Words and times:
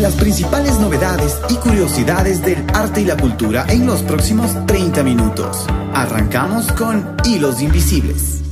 Las 0.00 0.14
principales 0.16 0.78
novedades 0.78 1.38
y 1.48 1.54
curiosidades 1.54 2.42
del 2.42 2.58
arte 2.74 3.00
y 3.00 3.04
la 3.06 3.16
cultura 3.16 3.64
en 3.68 3.86
los 3.86 4.02
próximos 4.02 4.50
30 4.66 5.02
minutos. 5.02 5.66
Arrancamos 5.94 6.70
con 6.72 7.16
Hilos 7.24 7.62
Invisibles. 7.62 8.42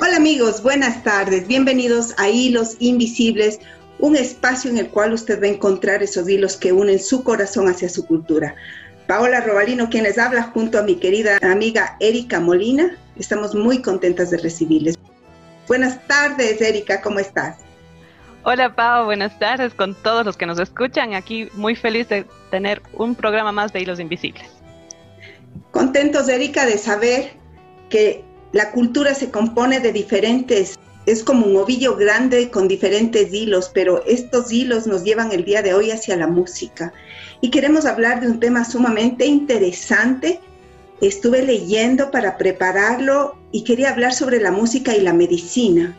Hola 0.00 0.16
amigos, 0.16 0.62
buenas 0.62 1.04
tardes. 1.04 1.46
Bienvenidos 1.46 2.14
a 2.18 2.28
Hilos 2.28 2.76
Invisibles, 2.80 3.60
un 4.00 4.16
espacio 4.16 4.70
en 4.70 4.78
el 4.78 4.88
cual 4.88 5.12
usted 5.12 5.40
va 5.40 5.46
a 5.46 5.50
encontrar 5.50 6.02
esos 6.02 6.28
hilos 6.28 6.56
que 6.56 6.72
unen 6.72 6.98
su 6.98 7.22
corazón 7.22 7.68
hacia 7.68 7.88
su 7.88 8.04
cultura. 8.04 8.56
Paola 9.06 9.40
Robalino, 9.40 9.90
quien 9.90 10.04
les 10.04 10.18
habla, 10.18 10.42
junto 10.42 10.78
a 10.78 10.82
mi 10.82 10.96
querida 10.96 11.38
amiga 11.42 11.96
Erika 12.00 12.40
Molina. 12.40 12.96
Estamos 13.16 13.54
muy 13.54 13.80
contentas 13.82 14.30
de 14.30 14.38
recibirles. 14.38 14.96
Buenas 15.66 16.06
tardes, 16.06 16.60
Erika, 16.60 17.00
¿cómo 17.00 17.18
estás? 17.18 17.56
Hola, 18.42 18.74
Pao, 18.74 19.06
buenas 19.06 19.38
tardes 19.38 19.72
con 19.72 19.94
todos 19.94 20.26
los 20.26 20.36
que 20.36 20.44
nos 20.44 20.58
escuchan. 20.58 21.14
Aquí 21.14 21.48
muy 21.54 21.74
feliz 21.74 22.08
de 22.10 22.26
tener 22.50 22.82
un 22.92 23.14
programa 23.14 23.52
más 23.52 23.72
de 23.72 23.80
Hilos 23.80 23.98
Invisibles. 23.98 24.44
Contentos, 25.70 26.28
Erika, 26.28 26.66
de 26.66 26.76
saber 26.76 27.32
que 27.88 28.22
la 28.52 28.70
cultura 28.72 29.14
se 29.14 29.30
compone 29.30 29.80
de 29.80 29.92
diferentes, 29.92 30.78
es 31.06 31.24
como 31.24 31.46
un 31.46 31.56
ovillo 31.56 31.96
grande 31.96 32.50
con 32.50 32.68
diferentes 32.68 33.32
hilos, 33.32 33.70
pero 33.72 34.04
estos 34.04 34.52
hilos 34.52 34.86
nos 34.86 35.04
llevan 35.04 35.32
el 35.32 35.44
día 35.46 35.62
de 35.62 35.72
hoy 35.72 35.90
hacia 35.90 36.16
la 36.16 36.26
música. 36.26 36.92
Y 37.40 37.50
queremos 37.50 37.86
hablar 37.86 38.20
de 38.20 38.28
un 38.28 38.40
tema 38.40 38.64
sumamente 38.64 39.24
interesante 39.24 40.40
Estuve 41.00 41.42
leyendo 41.42 42.10
para 42.10 42.38
prepararlo 42.38 43.36
y 43.52 43.64
quería 43.64 43.90
hablar 43.90 44.14
sobre 44.14 44.40
la 44.40 44.50
música 44.50 44.96
y 44.96 45.00
la 45.00 45.12
medicina. 45.12 45.98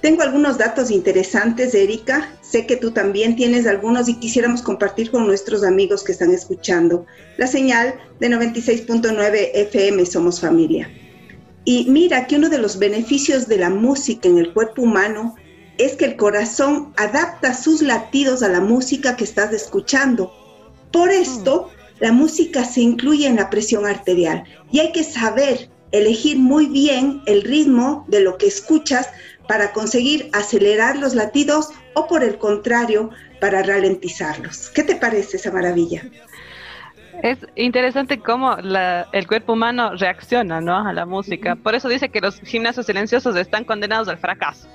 Tengo 0.00 0.22
algunos 0.22 0.58
datos 0.58 0.90
interesantes, 0.92 1.74
Erika. 1.74 2.32
Sé 2.40 2.66
que 2.66 2.76
tú 2.76 2.92
también 2.92 3.34
tienes 3.34 3.66
algunos 3.66 4.08
y 4.08 4.14
quisiéramos 4.14 4.62
compartir 4.62 5.10
con 5.10 5.26
nuestros 5.26 5.64
amigos 5.64 6.04
que 6.04 6.12
están 6.12 6.30
escuchando. 6.30 7.04
La 7.36 7.48
señal 7.48 7.94
de 8.20 8.28
96.9 8.28 9.50
FM 9.54 10.06
Somos 10.06 10.40
Familia. 10.40 10.88
Y 11.64 11.90
mira 11.90 12.26
que 12.26 12.36
uno 12.36 12.48
de 12.48 12.58
los 12.58 12.78
beneficios 12.78 13.48
de 13.48 13.58
la 13.58 13.70
música 13.70 14.28
en 14.28 14.38
el 14.38 14.52
cuerpo 14.52 14.82
humano 14.82 15.34
es 15.78 15.96
que 15.96 16.04
el 16.04 16.16
corazón 16.16 16.92
adapta 16.96 17.54
sus 17.54 17.82
latidos 17.82 18.42
a 18.42 18.48
la 18.48 18.60
música 18.60 19.16
que 19.16 19.24
estás 19.24 19.52
escuchando. 19.52 20.32
Por 20.92 21.10
esto, 21.10 21.70
la 22.00 22.12
música 22.12 22.64
se 22.64 22.80
incluye 22.80 23.26
en 23.26 23.36
la 23.36 23.50
presión 23.50 23.86
arterial 23.86 24.44
y 24.70 24.80
hay 24.80 24.92
que 24.92 25.04
saber 25.04 25.68
elegir 25.92 26.38
muy 26.38 26.66
bien 26.66 27.22
el 27.26 27.42
ritmo 27.42 28.04
de 28.08 28.20
lo 28.20 28.36
que 28.36 28.46
escuchas 28.46 29.08
para 29.48 29.72
conseguir 29.72 30.28
acelerar 30.32 30.98
los 30.98 31.14
latidos 31.14 31.70
o 31.94 32.06
por 32.06 32.22
el 32.22 32.38
contrario, 32.38 33.10
para 33.40 33.62
ralentizarlos. 33.62 34.70
¿Qué 34.70 34.82
te 34.82 34.96
parece 34.96 35.38
esa 35.38 35.50
maravilla? 35.50 36.02
Es 37.22 37.38
interesante 37.56 38.20
cómo 38.20 38.56
el 38.56 39.26
cuerpo 39.26 39.54
humano 39.54 39.96
reacciona 39.96 40.60
¿no? 40.60 40.86
a 40.86 40.92
la 40.92 41.06
música. 41.06 41.56
Por 41.56 41.74
eso 41.74 41.88
dice 41.88 42.10
que 42.10 42.20
los 42.20 42.40
gimnasios 42.40 42.86
silenciosos 42.86 43.34
están 43.36 43.64
condenados 43.64 44.08
al 44.08 44.18
fracaso. 44.18 44.68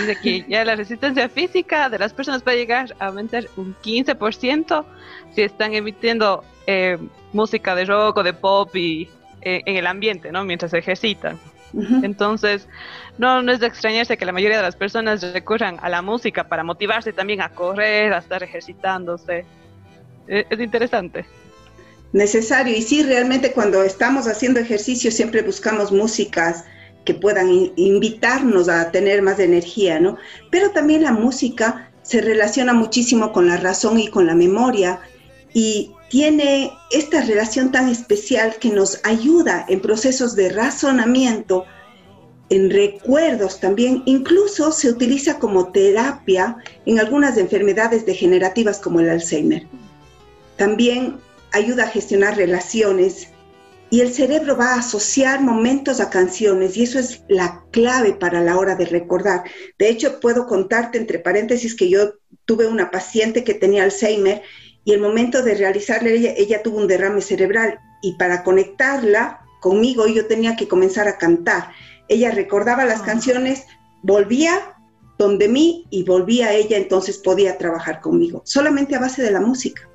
Dice 0.00 0.16
que 0.22 0.44
ya 0.48 0.64
la 0.64 0.76
resistencia 0.76 1.28
física 1.28 1.88
de 1.88 1.98
las 1.98 2.12
personas 2.12 2.42
puede 2.42 2.58
llegar 2.58 2.94
a 2.98 3.06
aumentar 3.06 3.48
un 3.56 3.74
15% 3.82 4.84
si 5.34 5.42
están 5.42 5.74
emitiendo 5.74 6.44
eh, 6.66 6.98
música 7.32 7.74
de 7.74 7.84
rock 7.84 8.18
o 8.18 8.22
de 8.22 8.32
pop 8.32 8.74
y 8.74 9.08
eh, 9.42 9.62
en 9.66 9.76
el 9.76 9.86
ambiente, 9.86 10.32
¿no? 10.32 10.44
Mientras 10.44 10.70
se 10.70 10.78
ejercitan. 10.78 11.38
Entonces, 12.02 12.68
no, 13.18 13.42
no 13.42 13.52
es 13.52 13.60
de 13.60 13.66
extrañarse 13.66 14.16
que 14.16 14.24
la 14.24 14.32
mayoría 14.32 14.56
de 14.56 14.62
las 14.62 14.76
personas 14.76 15.20
recurran 15.34 15.78
a 15.82 15.90
la 15.90 16.00
música 16.00 16.48
para 16.48 16.64
motivarse 16.64 17.12
también 17.12 17.42
a 17.42 17.50
correr, 17.50 18.14
a 18.14 18.18
estar 18.18 18.42
ejercitándose. 18.42 19.44
Eh, 20.26 20.46
es 20.48 20.58
interesante. 20.58 21.26
Necesario. 22.12 22.74
Y 22.74 22.82
sí, 22.82 23.02
realmente 23.02 23.52
cuando 23.52 23.82
estamos 23.82 24.26
haciendo 24.26 24.58
ejercicio 24.58 25.10
siempre 25.10 25.42
buscamos 25.42 25.92
músicas 25.92 26.64
que 27.06 27.14
puedan 27.14 27.72
invitarnos 27.76 28.68
a 28.68 28.90
tener 28.90 29.22
más 29.22 29.38
energía, 29.38 29.98
¿no? 29.98 30.18
Pero 30.50 30.72
también 30.72 31.02
la 31.04 31.12
música 31.12 31.90
se 32.02 32.20
relaciona 32.20 32.74
muchísimo 32.74 33.32
con 33.32 33.46
la 33.46 33.56
razón 33.56 33.98
y 33.98 34.08
con 34.08 34.26
la 34.26 34.34
memoria 34.34 35.00
y 35.54 35.92
tiene 36.10 36.72
esta 36.90 37.22
relación 37.22 37.72
tan 37.72 37.88
especial 37.88 38.56
que 38.60 38.70
nos 38.70 39.00
ayuda 39.04 39.64
en 39.68 39.80
procesos 39.80 40.36
de 40.36 40.50
razonamiento, 40.50 41.64
en 42.50 42.70
recuerdos 42.70 43.58
también, 43.58 44.02
incluso 44.06 44.70
se 44.70 44.90
utiliza 44.90 45.38
como 45.38 45.72
terapia 45.72 46.58
en 46.84 47.00
algunas 47.00 47.38
enfermedades 47.38 48.04
degenerativas 48.04 48.78
como 48.78 49.00
el 49.00 49.08
Alzheimer. 49.08 49.66
También 50.56 51.18
ayuda 51.52 51.84
a 51.84 51.88
gestionar 51.88 52.36
relaciones, 52.36 53.28
y 53.90 54.00
el 54.00 54.12
cerebro 54.12 54.56
va 54.56 54.74
a 54.74 54.78
asociar 54.80 55.40
momentos 55.40 56.00
a 56.00 56.10
canciones 56.10 56.76
y 56.76 56.82
eso 56.82 56.98
es 56.98 57.22
la 57.28 57.64
clave 57.70 58.14
para 58.14 58.40
la 58.40 58.58
hora 58.58 58.74
de 58.74 58.86
recordar. 58.86 59.44
De 59.78 59.88
hecho, 59.88 60.18
puedo 60.18 60.46
contarte 60.46 60.98
entre 60.98 61.20
paréntesis 61.20 61.74
que 61.76 61.88
yo 61.88 62.14
tuve 62.46 62.66
una 62.66 62.90
paciente 62.90 63.44
que 63.44 63.54
tenía 63.54 63.84
Alzheimer 63.84 64.42
y 64.84 64.92
el 64.92 65.00
momento 65.00 65.42
de 65.42 65.54
realizarle, 65.54 66.14
ella, 66.14 66.32
ella 66.36 66.62
tuvo 66.62 66.78
un 66.78 66.88
derrame 66.88 67.20
cerebral 67.20 67.78
y 68.02 68.14
para 68.14 68.42
conectarla 68.42 69.40
conmigo 69.60 70.06
yo 70.06 70.26
tenía 70.26 70.56
que 70.56 70.68
comenzar 70.68 71.08
a 71.08 71.18
cantar. 71.18 71.70
Ella 72.08 72.30
recordaba 72.30 72.84
las 72.84 73.02
ah. 73.02 73.06
canciones, 73.06 73.66
volvía 74.02 74.76
donde 75.18 75.48
mí 75.48 75.86
y 75.90 76.04
volvía 76.04 76.48
a 76.48 76.52
ella, 76.52 76.76
entonces 76.76 77.18
podía 77.18 77.56
trabajar 77.56 78.00
conmigo, 78.00 78.42
solamente 78.44 78.94
a 78.94 79.00
base 79.00 79.22
de 79.22 79.30
la 79.30 79.40
música. 79.40 79.88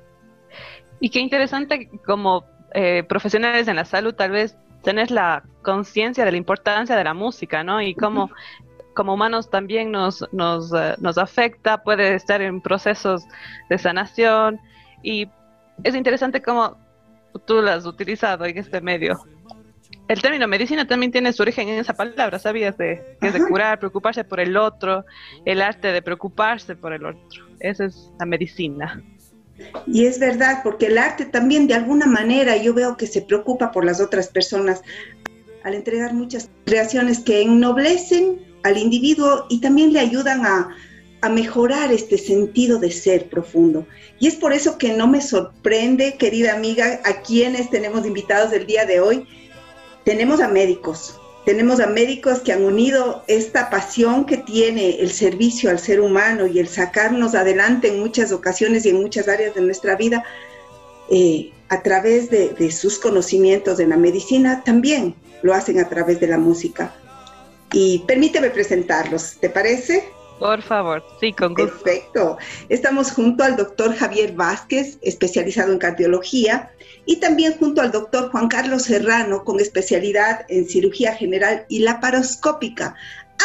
Y 1.00 1.10
qué 1.10 1.20
interesante 1.20 1.90
como 2.04 2.44
eh, 2.74 3.04
profesionales 3.08 3.68
en 3.68 3.76
la 3.76 3.84
salud 3.84 4.14
tal 4.14 4.30
vez 4.30 4.56
tenés 4.82 5.10
la 5.10 5.44
conciencia 5.62 6.24
de 6.24 6.32
la 6.32 6.36
importancia 6.36 6.96
de 6.96 7.04
la 7.04 7.14
música, 7.14 7.62
¿no? 7.62 7.80
Y 7.80 7.94
cómo 7.94 8.30
como 8.94 9.14
humanos 9.14 9.50
también 9.50 9.90
nos, 9.90 10.26
nos, 10.32 10.72
eh, 10.72 10.94
nos 10.98 11.18
afecta, 11.18 11.82
puede 11.82 12.14
estar 12.14 12.42
en 12.42 12.60
procesos 12.60 13.24
de 13.70 13.78
sanación 13.78 14.60
y 15.02 15.28
es 15.82 15.94
interesante 15.94 16.42
cómo 16.42 16.76
tú 17.46 17.62
lo 17.62 17.70
has 17.70 17.86
utilizado 17.86 18.44
en 18.44 18.58
este 18.58 18.80
medio. 18.80 19.18
El 20.08 20.20
término 20.20 20.46
medicina 20.46 20.86
también 20.86 21.12
tiene 21.12 21.32
su 21.32 21.42
origen 21.42 21.68
en 21.68 21.78
esa 21.78 21.94
palabra, 21.94 22.38
¿sabías? 22.38 22.76
De, 22.76 23.16
que 23.20 23.28
es 23.28 23.32
de 23.32 23.46
curar, 23.46 23.78
preocuparse 23.78 24.24
por 24.24 24.40
el 24.40 24.56
otro, 24.56 25.04
el 25.44 25.62
arte 25.62 25.92
de 25.92 26.02
preocuparse 26.02 26.76
por 26.76 26.92
el 26.92 27.06
otro. 27.06 27.46
Esa 27.60 27.86
es 27.86 28.10
la 28.18 28.26
medicina. 28.26 29.02
Y 29.86 30.06
es 30.06 30.18
verdad, 30.18 30.60
porque 30.62 30.86
el 30.86 30.98
arte 30.98 31.24
también 31.24 31.66
de 31.66 31.74
alguna 31.74 32.06
manera 32.06 32.56
yo 32.56 32.74
veo 32.74 32.96
que 32.96 33.06
se 33.06 33.22
preocupa 33.22 33.72
por 33.72 33.84
las 33.84 34.00
otras 34.00 34.28
personas 34.28 34.82
al 35.64 35.74
entregar 35.74 36.12
muchas 36.14 36.50
creaciones 36.64 37.20
que 37.20 37.42
ennoblecen 37.42 38.40
al 38.64 38.76
individuo 38.76 39.46
y 39.48 39.60
también 39.60 39.92
le 39.92 40.00
ayudan 40.00 40.44
a, 40.46 40.76
mejorar 41.30 41.92
este 41.92 42.18
sentido 42.18 42.80
de 42.80 42.90
ser 42.90 43.28
profundo. 43.28 43.86
Y 44.18 44.26
es 44.26 44.34
por 44.34 44.52
eso 44.52 44.76
que 44.76 44.92
no 44.92 45.06
me 45.06 45.20
sorprende, 45.20 46.16
querida 46.16 46.52
amiga, 46.52 46.98
a 47.04 47.22
quienes 47.22 47.70
tenemos 47.70 48.04
invitados 48.04 48.52
el 48.52 48.66
día 48.66 48.86
de 48.86 48.98
hoy. 48.98 49.28
Tenemos 50.04 50.40
a 50.40 50.48
médicos, 50.48 51.20
tenemos 51.44 51.80
a 51.80 51.86
médicos 51.86 52.40
que 52.40 52.52
han 52.52 52.64
unido 52.64 53.24
esta 53.26 53.68
pasión 53.68 54.26
que 54.26 54.36
tiene 54.36 55.00
el 55.00 55.10
servicio 55.10 55.70
al 55.70 55.78
ser 55.78 56.00
humano 56.00 56.46
y 56.46 56.58
el 56.60 56.68
sacarnos 56.68 57.34
adelante 57.34 57.88
en 57.88 58.00
muchas 58.00 58.30
ocasiones 58.30 58.86
y 58.86 58.90
en 58.90 59.00
muchas 59.00 59.26
áreas 59.28 59.54
de 59.54 59.60
nuestra 59.60 59.96
vida 59.96 60.24
eh, 61.10 61.52
a 61.68 61.82
través 61.82 62.30
de, 62.30 62.70
sus 62.70 62.98
conocimientos 62.98 63.78
de 63.78 63.86
la 63.86 63.96
medicina, 63.96 64.62
también 64.62 65.14
lo 65.42 65.54
hacen 65.54 65.80
a 65.80 65.88
través 65.88 66.20
de 66.20 66.26
la 66.26 66.38
música. 66.38 66.94
Y 67.72 68.00
permíteme 68.06 68.50
presentarlos, 68.50 69.38
¿te 69.40 69.48
parece? 69.48 70.04
Por 70.42 70.60
favor, 70.60 71.04
sí, 71.20 71.32
con 71.32 71.54
gusto. 71.54 71.70
Perfecto. 71.84 72.36
Estamos 72.68 73.12
junto 73.12 73.44
al 73.44 73.54
doctor 73.54 73.94
Javier 73.94 74.32
Vázquez, 74.32 74.98
especializado 75.00 75.70
en 75.70 75.78
cardiología, 75.78 76.72
y 77.06 77.20
también 77.20 77.56
junto 77.58 77.80
al 77.80 77.92
doctor 77.92 78.28
Juan 78.32 78.48
Carlos 78.48 78.82
Serrano, 78.82 79.44
con 79.44 79.60
especialidad 79.60 80.44
en 80.48 80.68
cirugía 80.68 81.14
general 81.14 81.64
y 81.68 81.78
laparoscópica. 81.78 82.96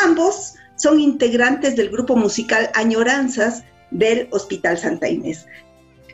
Ambos 0.03 0.55
son 0.75 0.99
integrantes 0.99 1.75
del 1.75 1.89
grupo 1.91 2.15
musical 2.15 2.71
Añoranzas 2.73 3.63
del 3.91 4.27
Hospital 4.31 4.79
Santa 4.79 5.07
Inés, 5.07 5.45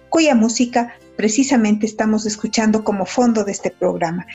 cuya 0.09 0.35
música 0.35 0.95
precisamente 1.15 1.85
estamos 1.85 2.25
escuchando 2.25 2.83
como 2.83 3.06
fondo 3.06 3.45
de 3.45 3.53
este 3.53 3.71
programa. 3.71 4.25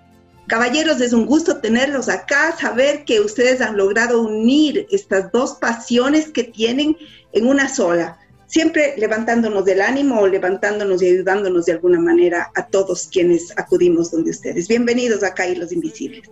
Caballeros, 0.49 1.01
es 1.03 1.13
un 1.13 1.27
gusto 1.27 1.59
tenerlos 1.59 2.09
acá, 2.09 2.57
saber 2.59 3.05
que 3.05 3.21
ustedes 3.21 3.61
han 3.61 3.77
logrado 3.77 4.23
unir 4.23 4.87
estas 4.91 5.31
dos 5.31 5.53
pasiones 5.61 6.31
que 6.31 6.43
tienen 6.43 6.97
en 7.33 7.47
una 7.47 7.69
sola, 7.69 8.19
siempre 8.47 8.95
levantándonos 8.97 9.67
del 9.67 9.83
ánimo 9.83 10.21
o 10.21 10.27
levantándonos 10.27 11.03
y 11.03 11.09
ayudándonos 11.09 11.67
de 11.67 11.73
alguna 11.73 12.01
manera 12.01 12.51
a 12.55 12.67
todos 12.67 13.09
quienes 13.13 13.53
acudimos 13.59 14.11
donde 14.11 14.31
ustedes. 14.31 14.69
Bienvenidos 14.69 15.23
acá 15.23 15.47
y 15.47 15.55
los 15.55 15.71
invisibles. 15.71 16.31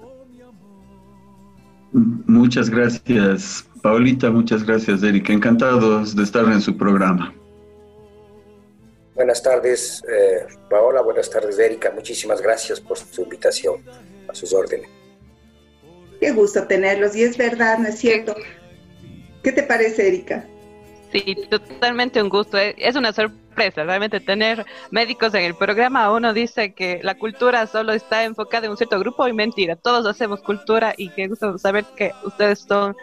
Muchas 1.93 2.71
gracias, 2.71 3.67
Paulita, 3.83 4.31
muchas 4.31 4.65
gracias, 4.65 5.03
Erika. 5.03 5.35
Encantados 5.35 6.17
de 6.17 6.23
estar 6.23 6.47
en 6.47 6.63
su 6.63 6.75
programa. 6.75 7.35
Buenas 9.15 9.43
tardes, 9.43 10.03
eh, 10.09 10.47
Paola. 10.69 11.01
Buenas 11.01 11.31
tardes, 11.31 11.59
Erika. 11.59 11.91
Muchísimas 11.91 12.43
gracias 12.43 12.81
por 12.81 12.99
su 12.99 13.23
invitación. 13.23 13.77
A 14.29 14.35
sus 14.35 14.53
órdenes. 14.53 14.89
Qué 16.21 16.33
gusto 16.33 16.67
tenerlos. 16.67 17.15
Y 17.15 17.23
es 17.23 17.37
verdad, 17.37 17.79
¿no 17.79 17.89
es 17.89 17.99
cierto? 17.99 18.35
¿Qué 19.43 19.53
te 19.53 19.63
parece, 19.63 20.09
Erika? 20.09 20.47
Sí, 21.13 21.37
totalmente 21.49 22.23
un 22.23 22.29
gusto. 22.29 22.59
Eh, 22.59 22.75
es 22.79 22.97
una 22.97 23.13
sorpresa 23.13 23.85
realmente 23.85 24.21
tener 24.21 24.65
médicos 24.91 25.35
en 25.35 25.45
el 25.45 25.55
programa. 25.55 26.13
Uno 26.13 26.33
dice 26.33 26.75
que 26.75 27.01
la 27.03 27.17
cultura 27.17 27.67
solo 27.67 27.93
está 27.93 28.25
enfocada 28.25 28.67
en 28.67 28.73
un 28.73 28.77
cierto 28.77 28.99
grupo 28.99 29.27
y 29.29 29.33
mentira. 29.33 29.77
Todos 29.77 30.07
hacemos 30.07 30.43
cultura 30.43 30.95
y 30.97 31.11
qué 31.11 31.29
gusto 31.29 31.59
saber 31.59 31.85
que 31.97 32.13
ustedes 32.25 32.61
son 32.61 32.97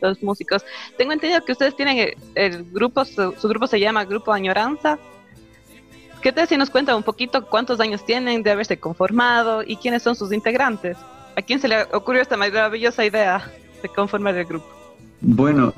los 0.00 0.22
músicos. 0.22 0.64
Tengo 0.96 1.12
entendido 1.12 1.44
que 1.44 1.52
ustedes 1.52 1.74
tienen 1.76 2.14
el, 2.34 2.64
grupo, 2.72 3.04
su, 3.04 3.32
grupo 3.42 3.66
se 3.66 3.80
llama 3.80 4.04
Grupo 4.04 4.32
Añoranza. 4.32 4.98
¿Qué 6.22 6.32
tal 6.32 6.48
si 6.48 6.56
nos 6.56 6.70
cuenta 6.70 6.96
un 6.96 7.04
poquito 7.04 7.46
cuántos 7.46 7.78
años 7.80 8.04
tienen 8.04 8.42
de 8.42 8.50
haberse 8.50 8.78
conformado 8.78 9.62
y 9.64 9.76
quiénes 9.76 10.02
son 10.02 10.16
sus 10.16 10.32
integrantes? 10.32 10.96
¿A 11.36 11.42
quién 11.42 11.60
se 11.60 11.68
le 11.68 11.82
ocurrió 11.92 12.20
esta 12.20 12.36
maravillosa 12.36 13.04
idea 13.04 13.48
de 13.82 13.88
conformar 13.88 14.36
el 14.36 14.44
grupo? 14.44 14.66
Bueno, 15.20 15.72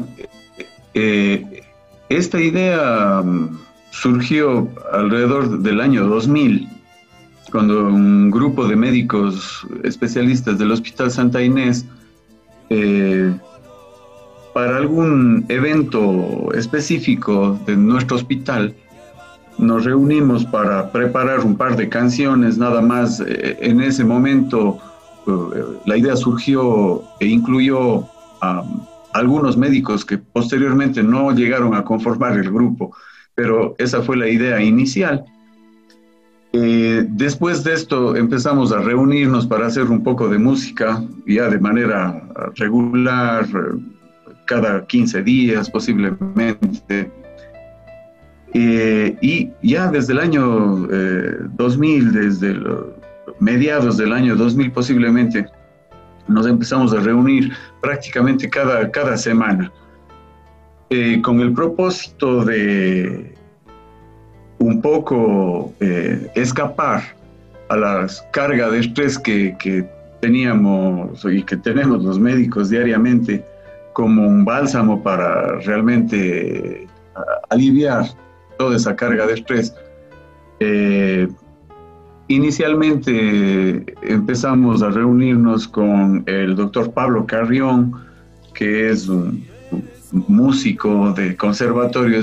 eh, 0.95 1.63
esta 2.09 2.41
idea 2.41 3.21
mm, 3.23 3.59
surgió 3.91 4.69
alrededor 4.93 5.59
del 5.61 5.81
año 5.81 6.07
2000, 6.07 6.69
cuando 7.53 7.87
un 7.87 8.31
grupo 8.31 8.67
de 8.67 8.77
médicos 8.77 9.67
especialistas 9.85 10.59
del 10.59 10.73
Hospital 10.73 11.11
Santa 11.11 11.43
Inés 11.43 11.85
eh, 12.71 13.31
para 14.55 14.79
algún 14.79 15.45
evento 15.49 16.53
específico 16.55 17.59
de 17.67 17.77
nuestro 17.77 18.17
hospital, 18.17 18.75
nos 19.61 19.85
reunimos 19.85 20.45
para 20.45 20.91
preparar 20.91 21.41
un 21.41 21.57
par 21.57 21.77
de 21.77 21.89
canciones, 21.89 22.59
nada 22.59 22.81
más. 22.81 23.21
Eh, 23.21 23.59
en 23.61 23.81
ese 23.81 24.05
momento 24.05 24.79
eh, 25.27 25.31
la 25.87 25.97
idea 25.97 26.17
surgió 26.17 27.03
e 27.21 27.27
incluyó 27.27 28.05
a 28.41 28.65
algunos 29.13 29.57
médicos 29.57 30.05
que 30.05 30.19
posteriormente 30.19 31.03
no 31.03 31.33
llegaron 31.33 31.75
a 31.75 31.85
conformar 31.85 32.39
el 32.39 32.51
grupo, 32.51 32.95
pero 33.35 33.75
esa 33.79 34.03
fue 34.03 34.17
la 34.17 34.29
idea 34.29 34.63
inicial. 34.63 35.25
Eh, 36.53 37.07
después 37.09 37.63
de 37.63 37.75
esto 37.75 38.17
empezamos 38.17 38.73
a 38.73 38.81
reunirnos 38.81 39.47
para 39.47 39.67
hacer 39.67 39.85
un 39.85 40.03
poco 40.03 40.29
de 40.29 40.39
música, 40.39 41.03
ya 41.27 41.49
de 41.49 41.61
manera 41.61 42.29
regular, 42.57 43.47
cada 44.47 44.85
15 44.85 45.23
días 45.23 45.71
posiblemente. 45.71 47.20
Eh, 48.53 49.17
y 49.21 49.51
ya 49.63 49.89
desde 49.91 50.13
el 50.13 50.19
año 50.19 50.89
2000, 51.53 52.09
eh, 52.09 52.11
desde 52.11 52.55
los 52.55 52.87
mediados 53.39 53.97
del 53.97 54.13
año 54.13 54.35
2000 54.35 54.73
posiblemente, 54.73 55.47
nos 56.27 56.47
empezamos 56.47 56.93
a 56.93 57.01
reunir 57.01 57.53
prácticamente 57.81 58.49
cada, 58.49 58.91
cada 58.91 59.17
semana 59.17 59.73
eh, 60.91 61.21
con 61.23 61.41
el 61.41 61.53
propósito 61.53 62.45
de 62.45 63.35
un 64.59 64.83
poco 64.83 65.73
escapar 66.35 67.03
a 67.71 67.77
las 67.77 68.21
cargas 68.33 68.73
de 68.73 68.81
estrés 68.81 69.19
que, 69.19 69.57
que 69.59 69.89
teníamos 70.21 71.25
y 71.25 71.43
que 71.45 71.57
tenemos 71.57 72.05
los 72.05 72.19
médicos 72.19 72.69
diariamente 72.69 73.43
como 73.95 74.27
un 74.27 74.45
bálsamo 74.45 75.03
para 75.03 75.61
realmente 75.61 76.87
aliviar 77.49 78.05
toda 78.61 78.77
esa 78.77 78.95
carga 78.95 79.27
de 79.27 79.33
estrés. 79.33 79.75
Eh, 80.61 81.27
inicialmente 82.29 83.87
empezamos 84.03 84.83
a 84.83 84.91
reunirnos 84.91 85.67
con 85.67 86.23
el 86.27 86.57
doctor 86.57 86.93
Pablo 86.93 87.25
Carrión, 87.25 87.95
que 88.53 88.91
es 88.91 89.09
un, 89.09 89.49
músico 90.13 91.15
de 91.15 91.37
conservatorio, 91.37 92.19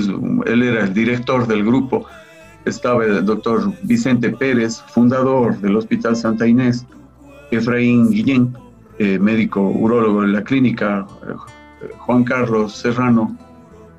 él 0.46 0.62
era 0.62 0.84
el 0.84 0.94
director 0.94 1.44
del 1.48 1.64
grupo. 1.64 2.06
Estaba 2.64 3.04
el 3.04 3.24
doctor 3.24 3.72
Vicente 3.82 4.30
Pérez, 4.30 4.80
fundador 4.94 5.58
del 5.58 5.74
Hospital 5.74 6.14
Santa 6.14 6.46
Inés, 6.46 6.86
Efraín 7.50 8.10
Guillén, 8.10 8.56
eh, 9.00 9.18
médico 9.18 9.60
urólogo 9.60 10.22
de 10.22 10.28
la 10.28 10.44
clínica 10.44 11.04
Juan 12.06 12.22
Carlos 12.22 12.76
Serrano, 12.76 13.36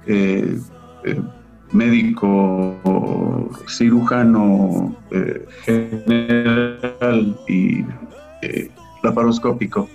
eh, 0.07 0.57
eh, 1.03 1.21
médico 1.71 2.75
cirujano 3.67 4.95
eh, 5.11 5.45
general 5.63 7.37
y 7.47 7.85
laparoscópico. 9.03 9.87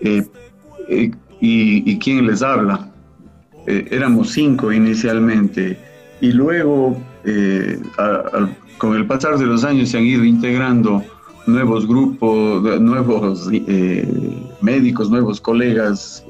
Y, 0.00 0.22
y, 1.40 1.98
quién 1.98 2.26
les 2.26 2.42
habla. 2.42 2.90
éramos 3.66 4.32
cinco 4.32 4.72
inicialmente 4.72 5.78
y 6.20 6.32
luego 6.32 6.96
con 8.78 8.94
el 8.94 9.06
pasar 9.06 9.38
de 9.38 9.46
los 9.46 9.64
años 9.64 9.90
se 9.90 9.98
han 9.98 10.04
ido 10.04 10.24
integrando 10.24 11.02
nuevos 11.46 11.86
grupos, 11.86 12.80
nuevos 12.80 13.48
médicos, 14.60 15.10
nuevos 15.10 15.40
colegas 15.40 16.24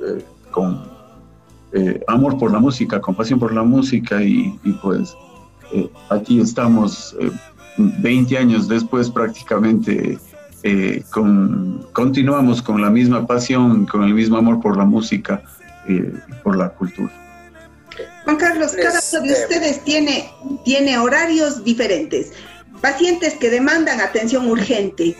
con 0.52 0.93
eh, 1.76 2.00
amor 2.06 2.38
por 2.38 2.52
la 2.52 2.60
música, 2.60 3.00
con 3.00 3.16
pasión 3.16 3.40
por 3.40 3.52
la 3.52 3.64
música 3.64 4.22
y, 4.22 4.56
pues 4.80 5.16
eh, 5.72 5.90
aquí 6.08 6.40
estamos 6.40 7.16
20 7.76 8.32
eh, 8.32 8.38
años 8.38 8.68
después 8.68 9.10
prácticamente 9.10 10.18
con, 11.10 11.84
continuamos 11.92 12.62
con 12.62 12.80
la 12.80 12.90
misma 12.90 13.26
pasión, 13.26 13.86
con 13.86 14.04
el 14.04 14.14
mismo 14.14 14.36
amor 14.38 14.60
por 14.60 14.76
la 14.76 14.84
música 14.84 15.42
y 15.88 15.98
por 16.44 16.56
la 16.56 16.70
cultura. 16.70 17.12
Juan 18.22 18.36
Carlos, 18.36 18.72
cada 18.80 19.00
uno 19.12 19.26
de 19.26 19.32
ustedes 19.32 19.82
tiene, 19.84 20.30
tiene 20.64 20.96
horarios 20.96 21.64
diferentes, 21.64 22.32
pacientes 22.80 23.34
que 23.34 23.50
demandan 23.50 24.00
atención 24.00 24.48
urgente, 24.48 25.16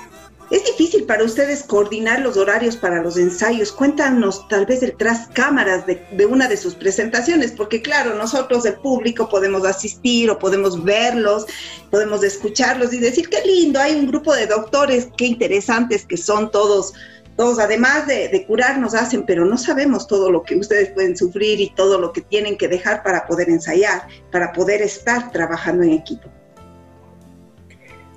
es 0.50 0.64
difícil 0.64 1.04
para 1.04 1.24
ustedes 1.24 1.62
coordinar 1.62 2.20
los 2.20 2.36
horarios 2.36 2.76
para 2.76 3.02
los 3.02 3.16
ensayos. 3.16 3.72
Cuéntanos 3.72 4.46
tal 4.48 4.66
vez 4.66 4.80
detrás 4.80 5.28
cámaras 5.32 5.86
de, 5.86 6.26
una 6.26 6.48
de 6.48 6.56
sus 6.56 6.74
presentaciones, 6.74 7.52
porque 7.52 7.80
claro, 7.80 8.14
nosotros 8.14 8.66
el 8.66 8.74
público 8.74 9.28
podemos 9.28 9.64
asistir 9.64 10.30
o 10.30 10.38
podemos 10.38 10.82
verlos, 10.84 11.46
podemos 11.90 12.22
escucharlos 12.22 12.92
y 12.92 12.98
decir, 12.98 13.28
qué 13.28 13.40
lindo, 13.44 13.80
hay 13.80 13.94
un 13.94 14.06
grupo 14.06 14.34
de 14.34 14.46
doctores, 14.46 15.08
qué 15.16 15.26
interesantes 15.26 16.04
que 16.04 16.16
son 16.16 16.50
todos, 16.50 16.92
todos 17.36 17.58
además 17.58 18.06
de, 18.06 18.28
de 18.28 18.46
curarnos 18.46 18.94
hacen, 18.94 19.24
pero 19.24 19.46
no 19.46 19.56
sabemos 19.56 20.06
todo 20.06 20.30
lo 20.30 20.42
que 20.42 20.56
ustedes 20.56 20.90
pueden 20.90 21.16
sufrir 21.16 21.60
y 21.60 21.70
todo 21.74 21.98
lo 21.98 22.12
que 22.12 22.20
tienen 22.20 22.58
que 22.58 22.68
dejar 22.68 23.02
para 23.02 23.26
poder 23.26 23.48
ensayar, 23.48 24.06
para 24.30 24.52
poder 24.52 24.82
estar 24.82 25.32
trabajando 25.32 25.84
en 25.84 25.92
equipo. 25.92 26.28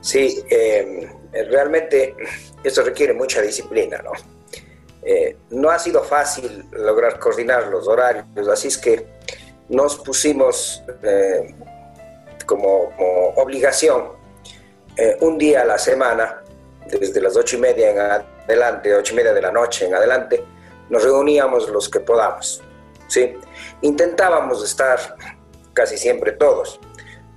Sí, 0.02 0.42
eh, 0.50 1.10
realmente 1.44 2.16
eso 2.64 2.84
requiere 2.84 3.14
mucha 3.14 3.42
disciplina, 3.42 4.02
¿no? 4.04 4.12
Eh, 5.04 5.38
no 5.52 5.70
ha 5.70 5.80
sido 5.80 6.04
fácil 6.04 6.66
lograr 6.72 7.20
coordinar 7.20 7.68
los 7.68 7.88
horarios, 7.88 8.48
así 8.52 8.68
es 8.68 8.78
que 8.78 9.08
nos 9.70 9.98
pusimos 9.98 10.84
eh, 11.04 11.56
como, 12.46 12.94
obligación 13.36 14.16
un 15.20 15.38
día 15.38 15.62
a 15.62 15.66
la 15.66 15.78
semana, 15.78 16.42
desde 16.88 17.22
las 17.22 17.38
ocho 17.38 17.58
y 17.58 17.60
media 17.60 17.92
en 17.92 18.00
adelante, 18.00 18.96
ocho 18.96 19.14
y 19.14 19.18
media 19.18 19.32
de 19.32 19.42
la 19.42 19.52
noche 19.52 19.86
en 19.86 19.94
adelante, 19.94 20.44
nos 20.90 21.04
reuníamos 21.04 21.70
los 21.70 21.88
que 21.88 22.00
podamos, 22.00 22.64
¿sí? 23.08 23.36
Intentábamos 23.82 24.64
estar 24.64 25.16
casi 25.74 25.98
siempre 25.98 26.32
todos. 26.32 26.80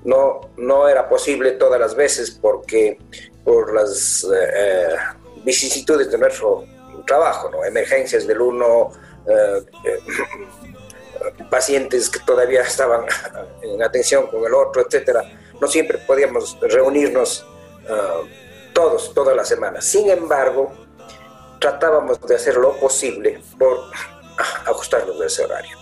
No, 0.04 0.40
no 0.56 0.88
era 0.88 1.08
posible 1.08 1.52
todas 1.52 1.78
las 1.78 1.94
veces 1.94 2.30
porque 2.30 2.98
por 3.44 3.74
las 3.74 4.24
eh, 4.24 4.50
eh, 4.54 4.96
vicisitudes 5.44 6.10
de 6.10 6.18
nuestro 6.18 6.64
trabajo, 7.06 7.50
emergencias 7.64 8.26
del 8.26 8.40
uno, 8.40 8.90
eh, 9.26 9.98
pacientes 11.50 12.08
que 12.08 12.20
todavía 12.20 12.62
estaban 12.62 13.04
en 13.62 13.82
atención 13.82 14.26
con 14.26 14.44
el 14.44 14.54
otro, 14.54 14.82
etcétera. 14.86 15.22
No 15.60 15.66
siempre 15.66 15.98
podíamos 15.98 16.58
reunirnos 16.60 17.46
todos, 18.72 19.12
toda 19.12 19.34
la 19.34 19.44
semana. 19.44 19.80
Sin 19.80 20.08
embargo, 20.08 20.72
tratábamos 21.58 22.20
de 22.20 22.36
hacer 22.36 22.56
lo 22.56 22.76
posible 22.76 23.42
por 23.58 23.78
ajustarnos 24.66 25.20
a 25.20 25.26
ese 25.26 25.44
horario. 25.44 25.76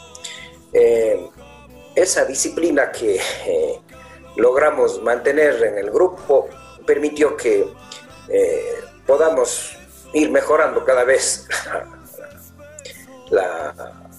esa 1.95 2.25
disciplina 2.25 2.91
que 2.91 3.21
logramos 4.37 5.03
mantener 5.03 5.63
en 5.63 5.79
el 5.79 5.91
grupo 5.91 6.49
permitió 6.89 7.37
que 7.37 7.69
eh, 8.31 8.75
podamos 9.07 9.77
ir 10.15 10.31
mejorando 10.31 10.87
cada 10.87 11.05
vez 11.05 11.47
la, 13.31 13.75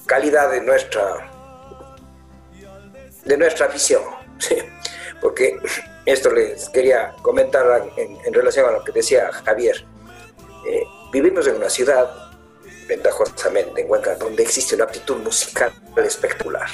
calidad 0.05 0.51
de 0.51 0.61
nuestra, 0.61 1.31
de 3.25 3.37
nuestra 3.37 3.65
afición. 3.65 4.03
Porque 5.21 5.57
esto 6.05 6.31
les 6.31 6.69
quería 6.69 7.15
comentar 7.23 7.91
en, 7.97 8.33
relación 8.33 8.67
a 8.67 8.71
lo 8.71 8.83
que 8.83 8.91
decía 8.91 9.31
Javier. 9.31 9.85
Eh, 10.67 10.83
vivimos 11.11 11.47
en 11.47 11.55
una 11.55 11.69
ciudad, 11.69 12.09
ventajosamente 12.87 13.81
en 13.81 13.87
Cuenca, 13.87 14.15
donde 14.15 14.43
existe 14.43 14.75
una 14.75 14.85
aptitud 14.85 15.17
musical 15.17 15.73
espectacular. 15.97 16.69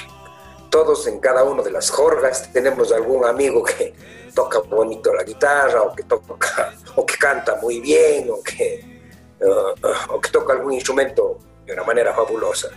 Todos 0.70 1.06
en 1.06 1.20
cada 1.20 1.44
una 1.44 1.62
de 1.62 1.70
las 1.70 1.90
jorgas 1.90 2.52
tenemos 2.52 2.92
algún 2.92 3.24
amigo 3.24 3.62
que 3.62 3.94
toca 4.34 4.58
bonito 4.60 5.14
la 5.14 5.22
guitarra 5.22 5.82
o 5.82 5.94
que 5.94 6.02
toca 6.02 6.74
o 6.96 7.06
que 7.06 7.16
canta 7.16 7.56
muy 7.56 7.80
bien 7.80 8.28
o 8.30 8.42
que, 8.42 9.00
uh, 9.40 10.14
o 10.14 10.20
que 10.20 10.30
toca 10.30 10.52
algún 10.52 10.72
instrumento 10.74 11.38
de 11.64 11.72
una 11.72 11.84
manera 11.84 12.14
fabulosa. 12.14 12.68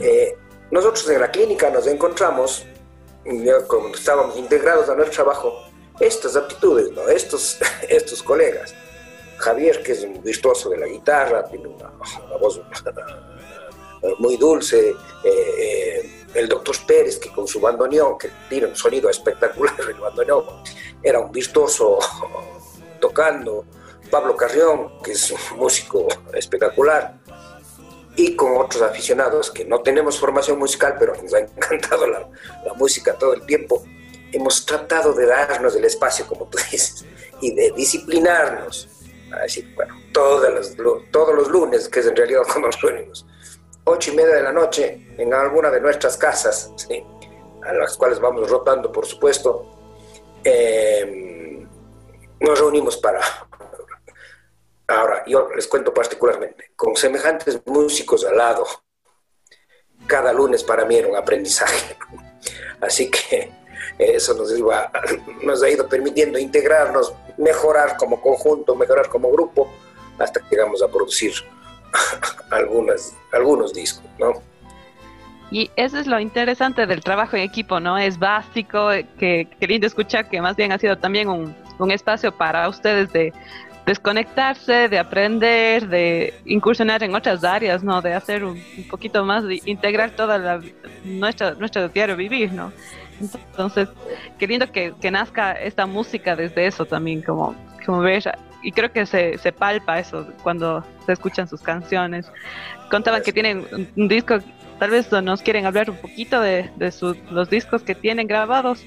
Eh, 0.00 0.36
nosotros 0.70 1.08
en 1.10 1.20
la 1.20 1.30
clínica 1.30 1.70
nos 1.70 1.86
encontramos, 1.86 2.66
como 3.66 3.88
estábamos 3.94 4.36
integrados 4.36 4.88
a 4.88 4.94
nuestro 4.94 5.24
trabajo, 5.24 5.68
estas 6.00 6.36
aptitudes, 6.36 6.90
¿no? 6.92 7.08
estos, 7.08 7.58
estos 7.88 8.22
colegas. 8.22 8.74
Javier, 9.38 9.82
que 9.82 9.92
es 9.92 10.02
un 10.02 10.20
virtuoso 10.22 10.68
de 10.70 10.78
la 10.78 10.86
guitarra, 10.86 11.44
tiene 11.44 11.68
una, 11.68 11.90
voz 12.40 12.60
muy 14.18 14.36
dulce. 14.36 14.90
Eh, 14.90 14.94
eh, 15.24 16.17
el 16.34 16.48
doctor 16.48 16.76
Pérez, 16.86 17.18
que 17.18 17.30
con 17.32 17.46
su 17.46 17.60
bandoneón, 17.60 18.18
que 18.18 18.30
tiene 18.48 18.66
un 18.66 18.76
sonido 18.76 19.08
espectacular, 19.08 19.74
el 19.88 19.94
bandoneón, 19.94 20.44
era 21.02 21.20
un 21.20 21.32
virtuoso 21.32 21.98
tocando. 23.00 23.64
Pablo 24.10 24.34
Carrión, 24.36 25.02
que 25.02 25.12
es 25.12 25.30
un 25.30 25.58
músico 25.58 26.08
espectacular 26.32 27.18
y 28.18 28.34
con 28.34 28.56
otros 28.56 28.82
aficionados 28.82 29.48
que 29.50 29.64
no 29.64 29.80
tenemos 29.80 30.18
formación 30.18 30.58
musical, 30.58 30.96
pero 30.98 31.14
nos 31.22 31.32
ha 31.34 31.38
encantado 31.38 32.04
la, 32.08 32.28
música 32.76 33.14
todo 33.14 33.32
el 33.32 33.46
tiempo, 33.46 33.84
hemos 34.32 34.66
tratado 34.66 35.12
de 35.12 35.26
darnos 35.26 35.76
el 35.76 35.84
espacio, 35.84 36.26
como 36.26 36.46
tú 36.46 36.58
dices, 36.70 37.04
y 37.40 37.54
de 37.54 37.72
disciplinarnos. 37.76 38.88
A 39.32 39.42
decir, 39.42 39.72
bueno, 39.76 39.94
todos 40.12 40.76
los, 40.76 41.06
todos 41.12 41.34
los 41.34 41.48
lunes, 41.48 41.88
que 41.88 42.00
es 42.00 42.06
en 42.06 42.16
realidad 42.16 42.42
cuando 42.44 42.68
nos 42.68 42.80
reunimos, 42.80 43.24
ocho 43.88 44.12
y 44.12 44.16
media 44.16 44.36
de 44.36 44.42
la 44.42 44.52
noche, 44.52 45.14
en 45.16 45.32
alguna 45.34 45.70
de 45.70 45.80
nuestras 45.80 46.16
casas, 46.16 46.72
a 47.62 47.72
las 47.72 47.96
cuales 47.96 48.20
vamos 48.20 48.50
rotando, 48.50 48.92
por 48.92 49.06
supuesto, 49.06 49.66
eh, 50.44 51.66
nos 52.40 52.58
reunimos 52.58 52.96
para, 52.96 53.20
Ahora, 54.90 55.22
yo 55.26 55.50
les 55.54 55.68
cuento 55.68 55.92
particularmente, 55.92 56.72
con 56.74 56.96
semejantes 56.96 57.60
músicos 57.66 58.24
al 58.24 58.38
lado, 58.38 58.66
cada 60.06 60.32
lunes 60.32 60.64
para 60.64 60.86
mí 60.86 60.96
era 60.96 61.08
un 61.08 61.16
aprendizaje. 61.16 61.94
Así 62.80 63.10
que 63.10 63.50
eso 63.98 64.32
nos, 64.32 64.50
nos 65.42 65.62
ha 65.62 65.68
ido 65.68 65.86
permitiendo 65.86 66.38
integrarnos, 66.38 67.12
mejorar 67.36 67.98
como 67.98 68.22
conjunto, 68.22 68.74
mejorar 68.74 69.10
como 69.10 69.30
grupo, 69.30 69.70
hasta 70.18 70.40
que 70.40 70.56
llegamos 70.56 70.82
a 70.82 70.88
producir 70.88 71.34
algunas, 72.50 73.16
algunos 73.32 73.72
discos, 73.72 74.04
¿no? 74.18 74.32
Y 75.50 75.70
eso 75.76 75.98
es 75.98 76.06
lo 76.06 76.20
interesante 76.20 76.86
del 76.86 77.00
trabajo 77.00 77.36
en 77.36 77.42
equipo, 77.42 77.80
¿no? 77.80 77.96
Es 77.96 78.18
básico, 78.18 78.90
que, 79.18 79.48
que 79.58 79.66
lindo 79.66 79.86
escuchar 79.86 80.28
que 80.28 80.42
más 80.42 80.56
bien 80.56 80.72
ha 80.72 80.78
sido 80.78 80.98
también 80.98 81.28
un, 81.28 81.56
un 81.78 81.90
espacio 81.90 82.32
para 82.32 82.68
ustedes 82.68 83.10
de, 83.12 83.32
desconectarse, 83.88 84.88
de 84.90 84.98
aprender, 84.98 85.88
de 85.88 86.34
incursionar 86.44 87.02
en 87.02 87.14
otras 87.14 87.42
áreas, 87.42 87.82
¿no? 87.82 88.02
De 88.02 88.12
hacer 88.12 88.44
un, 88.44 88.62
poquito 88.90 89.24
más, 89.24 89.44
de 89.44 89.62
integrar 89.64 90.10
toda 90.10 90.36
la, 90.36 90.60
nuestra, 91.04 91.52
nuestro 91.52 91.88
diario 91.88 92.14
vivir, 92.14 92.52
¿no? 92.52 92.70
Entonces, 93.18 93.88
queriendo 94.38 94.70
que, 94.70 94.92
que, 95.00 95.10
nazca 95.10 95.52
esta 95.52 95.86
música 95.86 96.36
desde 96.36 96.66
eso 96.66 96.84
también, 96.84 97.22
como, 97.22 97.56
como 97.86 98.00
ver, 98.00 98.22
y 98.62 98.72
creo 98.72 98.92
que 98.92 99.06
se, 99.06 99.38
se 99.38 99.52
palpa 99.52 99.98
eso 99.98 100.26
cuando 100.42 100.84
se 101.06 101.12
escuchan 101.12 101.48
sus 101.48 101.60
canciones. 101.60 102.30
Contaban 102.90 103.22
que 103.22 103.32
tienen 103.32 103.66
un, 103.96 104.08
disco, 104.08 104.38
tal 104.78 104.90
vez 104.90 105.10
nos 105.12 105.42
quieren 105.42 105.66
hablar 105.66 105.90
un 105.90 105.96
poquito 105.96 106.40
de, 106.40 106.70
de 106.76 106.92
los 107.30 107.50
discos 107.50 107.82
que 107.82 107.94
tienen 107.94 108.26
grabados. 108.26 108.84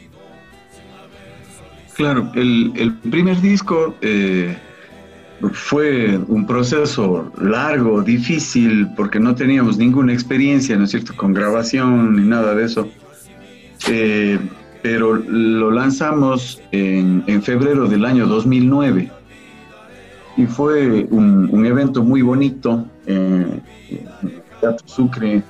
Claro, 1.95 2.31
el, 2.35 2.73
el 2.75 2.93
primer 2.93 3.39
disco 3.41 3.95
eh, 4.01 4.55
fue 5.53 6.17
un 6.27 6.45
proceso 6.45 7.31
largo, 7.39 8.01
difícil, 8.01 8.87
porque 8.95 9.19
no 9.19 9.35
teníamos 9.35 9.77
ninguna 9.77 10.13
experiencia, 10.13 10.75
¿no 10.77 10.85
es 10.85 10.91
cierto?, 10.91 11.15
con 11.15 11.33
grabación 11.33 12.15
ni 12.15 12.27
nada 12.27 12.55
de 12.55 12.65
eso. 12.65 12.89
Eh, 13.89 14.39
pero 14.81 15.15
lo 15.15 15.71
lanzamos 15.71 16.61
en, 16.71 17.41
febrero 17.43 17.87
del 17.87 18.05
año 18.05 18.27
2009 18.27 19.11
y 20.37 20.45
fue 20.45 21.07
un, 21.09 21.65
evento 21.65 22.03
muy 22.03 22.21
bonito 22.21 22.85
en 23.05 23.61
el 24.21 24.41
Teatro 24.59 24.87
Sucre, 24.87 25.43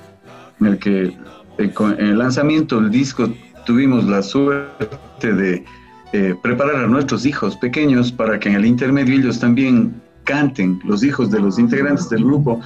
en 0.60 0.66
el 0.66 0.78
que 0.78 1.16
eh, 1.58 1.70
con, 1.72 1.92
en 1.92 2.06
el 2.06 2.18
lanzamiento 2.18 2.80
del 2.80 2.90
disco 2.90 3.32
tuvimos 3.64 4.04
la 4.04 4.22
suerte 4.22 5.32
de 5.32 5.64
eh, 6.12 6.34
preparar 6.42 6.76
a 6.76 6.86
nuestros 6.86 7.24
hijos 7.24 7.56
pequeños 7.56 8.12
para 8.12 8.38
que 8.38 8.48
en 8.48 8.56
el 8.56 8.66
intermedio 8.66 9.18
ellos 9.18 9.38
también 9.38 9.94
canten, 10.24 10.80
los 10.84 11.02
hijos 11.02 11.30
de 11.30 11.40
los 11.40 11.58
integrantes 11.58 12.08
del 12.10 12.24
grupo, 12.24 12.60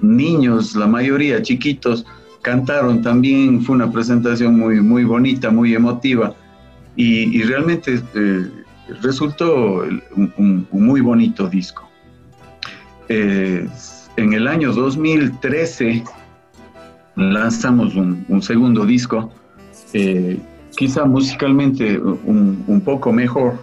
niños, 0.00 0.74
la 0.74 0.86
mayoría 0.86 1.42
chiquitos, 1.42 2.04
cantaron 2.42 3.02
también, 3.02 3.62
fue 3.62 3.76
una 3.76 3.90
presentación 3.90 4.58
muy, 4.58 4.80
muy 4.80 5.04
bonita, 5.04 5.50
muy 5.50 5.74
emotiva. 5.74 6.34
Y, 6.94 7.42
realmente 7.44 8.02
eh, 8.14 8.50
resultó 9.00 9.84
un, 10.16 10.66
muy 10.70 11.00
bonito 11.00 11.48
disco. 11.48 11.88
Eh, 13.08 13.66
en 14.16 14.32
el 14.32 14.46
año 14.46 14.72
2013 14.72 16.04
lanzamos 17.16 17.94
un, 17.94 18.42
segundo 18.42 18.84
disco 18.84 19.30
quizá 20.76 21.04
musicalmente 21.04 21.98
un, 21.98 22.82
poco 22.84 23.12
mejor, 23.12 23.58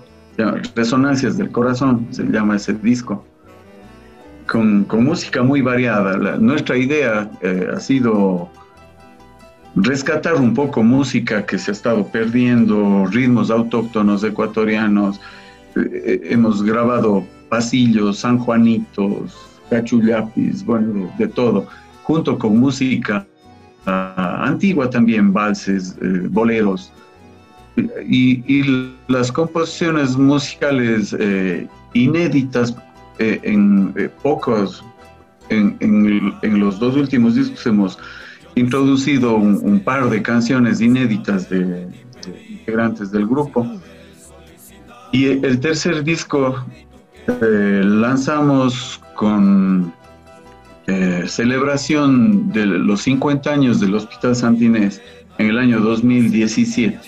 Resonancias 0.76 1.38
del 1.38 1.52
Corazón 1.52 2.08
se 2.12 2.24
llama 2.24 2.56
ese 2.56 2.74
disco, 2.74 3.26
con, 4.48 4.88
música 4.90 5.44
muy 5.44 5.62
variada. 5.62 6.38
nuestra 6.38 6.78
idea 6.78 7.30
eh, 7.42 7.68
ha 7.76 7.80
sido 7.80 8.50
rescatar 9.76 10.36
un 10.36 10.54
poco 10.54 10.84
música 10.84 11.46
que 11.46 11.58
se 11.58 11.72
ha 11.72 11.74
estado 11.74 12.06
perdiendo, 12.08 13.06
ritmos 13.08 13.52
autóctonos 13.52 14.24
ecuatorianos. 14.24 15.20
Eh, 15.76 15.90
eh, 15.94 16.22
hemos 16.32 16.64
grabado 16.64 17.26
pasillos, 17.50 18.20
sanjuanitos, 18.20 19.38
cachulapis, 19.70 20.64
bueno, 20.66 21.12
de 21.18 21.28
todo, 21.28 21.68
junto 22.04 22.38
con 22.38 22.60
música 22.60 23.26
antigua 23.86 24.90
también, 24.90 25.34
valses, 25.34 25.98
eh, 26.02 26.28
boleros, 26.30 26.92
y, 28.08 28.64
las 29.08 29.32
composiciones 29.32 30.18
musicales 30.18 31.16
inéditas 31.94 32.76
en 33.18 34.12
pocos, 34.22 34.84
en, 35.50 35.78
en, 35.80 36.60
los 36.60 36.78
dos 36.78 36.96
últimos 36.96 37.36
discos 37.36 37.66
hemos 37.66 37.98
introducido 38.56 39.36
un, 39.36 39.80
par 39.80 40.10
de 40.10 40.22
canciones 40.22 40.82
inéditas 40.82 41.50
de, 41.50 41.88
integrantes 42.50 43.12
del 43.12 43.28
grupo. 43.28 43.68
Y 45.12 45.26
el 45.26 45.60
tercer 45.60 46.04
disco 46.04 46.64
lanzamos 47.42 49.02
con 49.16 49.94
eh, 50.88 51.26
celebración 51.28 52.52
de 52.52 52.66
los 52.66 53.02
50 53.02 53.52
años 53.52 53.80
del 53.80 53.94
Hospital 53.94 54.36
Santinés 54.36 55.02
en 55.38 55.48
el 55.48 55.60
año 55.60 55.80
2017. 55.82 57.00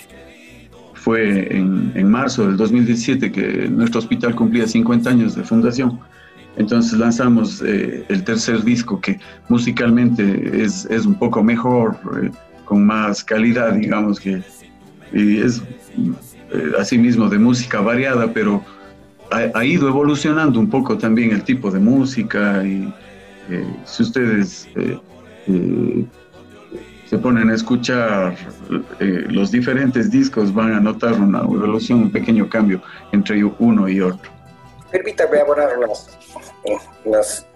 Fue 0.94 1.56
en, 1.56 2.08
marzo 2.08 2.46
del 2.46 2.56
2017 2.56 3.32
que 3.32 3.68
nuestro 3.68 3.98
hospital 3.98 4.36
cumplía 4.36 4.68
50 4.68 5.10
años 5.10 5.34
de 5.34 5.42
fundación. 5.42 5.98
Entonces 6.56 6.98
lanzamos 6.98 7.62
eh, 7.62 8.04
el 8.08 8.24
tercer 8.24 8.62
disco 8.62 9.00
que 9.00 9.18
musicalmente 9.48 10.62
es, 10.62 10.84
es 10.86 11.06
un 11.06 11.14
poco 11.14 11.42
mejor, 11.42 11.96
eh, 12.22 12.30
con 12.64 12.84
más 12.86 13.24
calidad, 13.24 13.74
digamos 13.74 14.20
que 14.20 14.42
y 15.12 15.40
es 15.40 15.62
asimismo 16.78 17.28
de 17.28 17.38
música 17.38 17.80
variada, 17.80 18.32
pero 18.32 18.62
ha, 19.54 19.64
ido 19.64 19.88
evolucionando 19.88 20.60
un 20.60 20.68
poco 20.68 20.98
también 20.98 21.32
el 21.32 21.42
tipo 21.42 21.70
de 21.70 21.78
música 21.78 22.62
y 22.64 22.92
eh, 23.48 23.66
si 23.84 24.02
ustedes 24.02 24.68
eh, 24.76 24.98
eh, 25.46 26.04
se 27.06 27.18
ponen 27.18 27.50
a 27.50 27.54
escuchar 27.54 28.36
los 29.28 29.50
diferentes 29.50 30.10
discos, 30.10 30.52
van 30.52 30.72
a 30.72 30.80
notar 30.80 31.20
una 31.20 31.40
evolución, 31.40 32.00
un 32.00 32.10
pequeño 32.10 32.48
cambio 32.48 32.80
entre 33.12 33.44
uno 33.44 33.88
y 33.88 34.00
otro. 34.00 34.30
Permítame 34.92 35.40
abonar 35.40 35.78
unas, 35.78 36.06
unas 37.04 37.46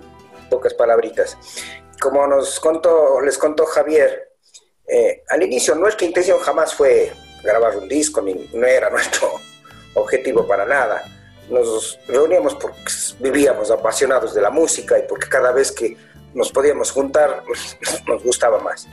pocas 0.49 0.73
palabritas. 0.75 1.37
como 2.01 2.27
nos 2.27 2.59
contó, 2.61 3.21
les 3.21 3.37
contó 3.39 3.67
Javier, 3.67 4.33
eh, 4.89 5.23
al 5.29 5.43
inicio 5.43 5.75
nuestra 5.75 6.07
intención 6.07 6.39
jamás 6.39 6.75
fue 6.75 7.13
grabar 7.43 7.77
un 7.77 7.89
disco, 7.89 8.23
ni, 8.23 8.49
no 8.53 8.67
era 8.67 8.89
nuestro 8.97 9.31
objetivo 9.95 10.47
para 10.47 10.65
nada. 10.65 11.05
Nos 11.51 11.99
reuníamos 12.09 12.55
porque 12.57 12.81
vivíamos 13.21 13.71
apasionados 13.71 14.35
de 14.35 14.41
la 14.41 14.51
música 14.51 14.99
y 14.99 15.03
porque 15.03 15.29
cada 15.29 15.53
vez 15.53 15.71
que 15.71 15.97
nos 16.35 16.51
podíamos 16.51 16.91
juntar 16.91 17.45
nos 18.07 18.23
gustaba 18.23 18.59
más. 18.61 18.89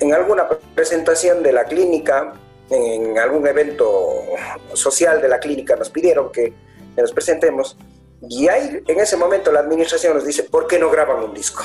En 0.00 0.12
alguna 0.14 0.48
presentación 0.74 1.42
de 1.42 1.52
la 1.52 1.64
clínica, 1.64 2.32
en 2.70 3.18
algún 3.18 3.46
evento 3.46 4.22
social 4.72 5.20
de 5.20 5.28
la 5.28 5.38
clínica, 5.38 5.76
nos 5.76 5.90
pidieron 5.90 6.32
que 6.32 6.52
nos 7.02 7.12
presentemos 7.12 7.76
y 8.28 8.48
ahí, 8.48 8.82
en 8.86 9.00
ese 9.00 9.16
momento, 9.16 9.52
la 9.52 9.60
administración 9.60 10.14
nos 10.14 10.24
dice, 10.24 10.44
¿por 10.44 10.66
qué 10.66 10.78
no 10.78 10.90
graban 10.90 11.22
un 11.22 11.34
disco? 11.34 11.64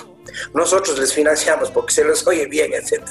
Nosotros 0.53 0.99
les 0.99 1.13
financiamos 1.13 1.71
porque 1.71 1.93
se 1.93 2.03
les 2.03 2.25
oye 2.27 2.45
bien, 2.47 2.73
etc. 2.73 3.03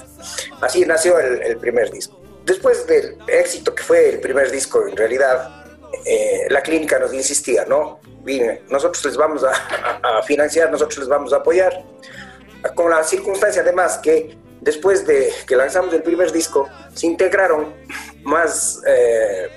Así 0.60 0.84
nació 0.84 1.18
el, 1.18 1.56
primer 1.58 1.90
disco. 1.90 2.20
Después 2.44 2.86
del 2.86 3.18
éxito 3.26 3.74
que 3.74 3.82
fue 3.82 4.08
el 4.08 4.20
primer 4.20 4.50
disco, 4.50 4.86
en 4.86 4.96
realidad, 4.96 5.64
eh, 6.04 6.46
la 6.50 6.62
clínica 6.62 6.98
nos 6.98 7.12
insistía, 7.12 7.64
¿no? 7.66 8.00
Bien, 8.22 8.62
nosotros 8.68 9.04
les 9.04 9.16
vamos 9.16 9.44
a, 10.02 10.22
financiar, 10.22 10.70
nosotros 10.70 10.98
les 10.98 11.08
vamos 11.08 11.32
a 11.32 11.36
apoyar. 11.36 11.84
Con 12.74 12.90
la 12.90 13.02
circunstancia, 13.04 13.62
además, 13.62 13.98
que 13.98 14.36
después 14.60 15.06
de 15.06 15.32
que 15.46 15.56
lanzamos 15.56 15.94
el 15.94 16.02
primer 16.02 16.32
disco, 16.32 16.68
se 16.94 17.06
integraron 17.06 17.74
más, 18.24 18.82
eh, 18.86 19.48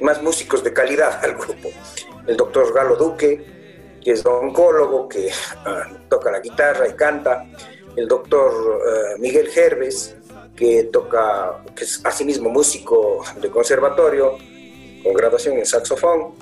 más 0.00 0.22
músicos 0.22 0.62
de 0.62 0.72
calidad 0.72 1.20
al 1.24 1.34
grupo. 1.34 1.70
El 2.26 2.36
doctor 2.36 2.72
Galo 2.72 2.96
Duque, 2.96 3.98
que 4.02 4.12
es 4.12 4.24
oncólogo, 4.24 5.08
que 5.08 5.30
ah, 5.64 5.88
toca 6.08 6.30
la 6.30 6.40
guitarra 6.40 6.88
y 6.88 6.92
canta, 6.92 7.46
el 7.96 8.08
doctor 8.08 8.52
eh, 8.86 9.18
Miguel 9.18 9.48
Gerves, 9.48 10.16
que 10.56 10.84
toca, 10.84 11.64
que 11.74 11.84
es 11.84 12.00
asimismo 12.04 12.50
músico 12.50 13.24
de 13.40 13.50
conservatorio, 13.50 14.38
con 15.02 15.14
graduación 15.14 15.58
en 15.58 15.66
saxofón, 15.66 16.34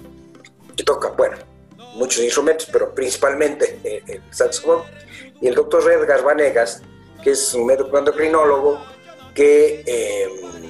que 0.76 0.85
toca, 0.85 1.09
bueno, 1.11 1.37
muchos 1.94 2.23
instrumentos, 2.23 2.68
pero 2.71 2.94
principalmente 2.94 3.80
eh, 3.85 4.02
el 4.06 4.23
saxofón, 4.30 4.82
y 5.40 5.49
el 5.49 5.54
doctor 5.54 5.90
Edgar 5.90 6.23
Vanegas, 6.23 6.82
que 7.23 7.30
es 7.30 7.54
un 7.54 7.66
médico 7.66 7.97
endocrinólogo, 7.97 8.80
que 9.35 9.82
em, 9.87 10.62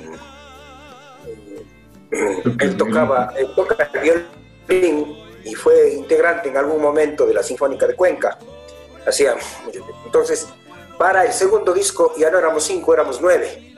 él 2.13 2.77
tocaba, 2.77 3.33
él 3.37 3.49
toca 3.57 3.91
el 3.95 4.01
violín 4.69 5.17
y 5.45 5.55
fue 5.55 5.95
integrante 5.95 6.51
en 6.51 6.57
algún 6.57 6.81
momento 6.81 7.27
de 7.27 7.35
la 7.35 7.43
Sinfónica 7.43 7.87
de 7.87 7.95
Cuenca. 7.95 8.39
Hacía 9.07 9.35
Entonces, 10.05 10.47
para 10.99 11.25
el 11.25 11.33
segundo 11.33 11.73
disco 11.73 12.15
ya 12.17 12.31
no 12.31 12.39
éramos 12.39 12.65
cinco, 12.65 12.95
éramos 12.95 13.21
nueve. 13.21 13.75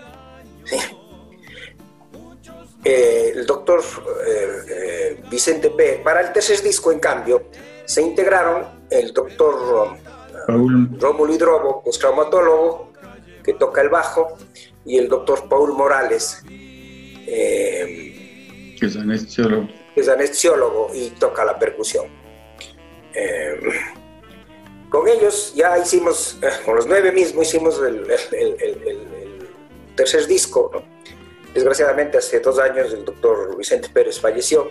Eh, 2.84 3.32
el 3.34 3.46
doctor 3.46 3.80
eh, 4.26 4.58
eh, 4.68 5.22
Vicente 5.30 5.70
P. 5.70 6.02
Para 6.04 6.20
el 6.20 6.32
tercer 6.32 6.60
disco, 6.60 6.92
en 6.92 6.98
cambio, 6.98 7.44
se 7.86 8.02
integraron 8.02 8.84
el 8.90 9.14
doctor 9.14 9.96
Rómulo 10.46 11.32
Hidrobo, 11.32 11.82
que 11.82 11.88
es 11.90 11.98
traumatólogo, 11.98 12.92
que 13.42 13.54
toca 13.54 13.80
el 13.80 13.88
bajo, 13.88 14.36
y 14.84 14.98
el 14.98 15.08
doctor 15.08 15.48
Paul 15.48 15.72
Morales, 15.72 16.42
es 18.80 18.96
anestesiólogo 18.96 19.68
es 19.96 20.08
anestesiólogo 20.08 20.90
y 20.92 21.10
toca 21.10 21.44
la 21.44 21.58
percusión. 21.58 22.06
Eh, 23.14 23.60
con 24.88 25.08
ellos 25.08 25.52
ya 25.54 25.78
hicimos, 25.78 26.38
eh, 26.42 26.48
con 26.64 26.76
los 26.76 26.86
nueve 26.86 27.12
mismos 27.12 27.48
hicimos 27.48 27.80
el, 27.80 28.06
tercer 29.94 30.26
disco. 30.26 30.84
Desgraciadamente 31.52 32.18
hace 32.18 32.40
dos 32.40 32.58
años 32.58 32.92
el 32.92 33.04
doctor 33.04 33.56
Vicente 33.56 33.88
Pérez 33.88 34.18
falleció, 34.18 34.70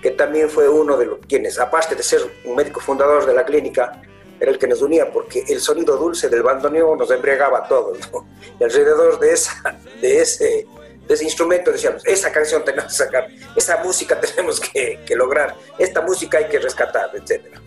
que 0.00 0.12
también 0.12 0.48
fue 0.48 0.68
uno 0.68 0.96
de 0.96 1.06
los 1.06 1.18
quienes, 1.26 1.58
aparte 1.58 1.94
de 1.94 2.02
ser 2.02 2.22
un 2.44 2.56
médico 2.56 2.80
fundador 2.80 3.26
de 3.26 3.34
la 3.34 3.44
clínica, 3.44 4.00
era 4.40 4.50
el 4.50 4.58
que 4.58 4.66
nos 4.66 4.82
unía 4.82 5.12
porque 5.12 5.44
el 5.48 5.60
sonido 5.60 5.96
dulce 5.96 6.28
del 6.28 6.42
bandoneón 6.42 6.98
nos 6.98 7.10
embriagaba 7.10 7.58
a 7.58 7.68
todos. 7.68 7.98
Y 8.58 8.64
alrededor 8.64 9.20
de, 9.20 9.32
esa, 9.32 9.78
de 10.00 10.20
ese 10.20 10.66
de 11.06 11.14
ese 11.14 11.24
instrumento 11.24 11.70
decíamos, 11.70 12.04
esa 12.06 12.32
canción 12.32 12.64
tenemos 12.64 12.92
que 12.92 13.04
sacar, 13.04 13.28
esa 13.56 13.82
música 13.82 14.20
tenemos 14.36 14.60
que, 14.60 14.98
lograr, 15.14 15.56
esta 15.78 16.00
música 16.00 16.38
hay 16.38 16.48
que 16.48 16.58
rescatar, 16.58 17.10
etc. 17.14 17.58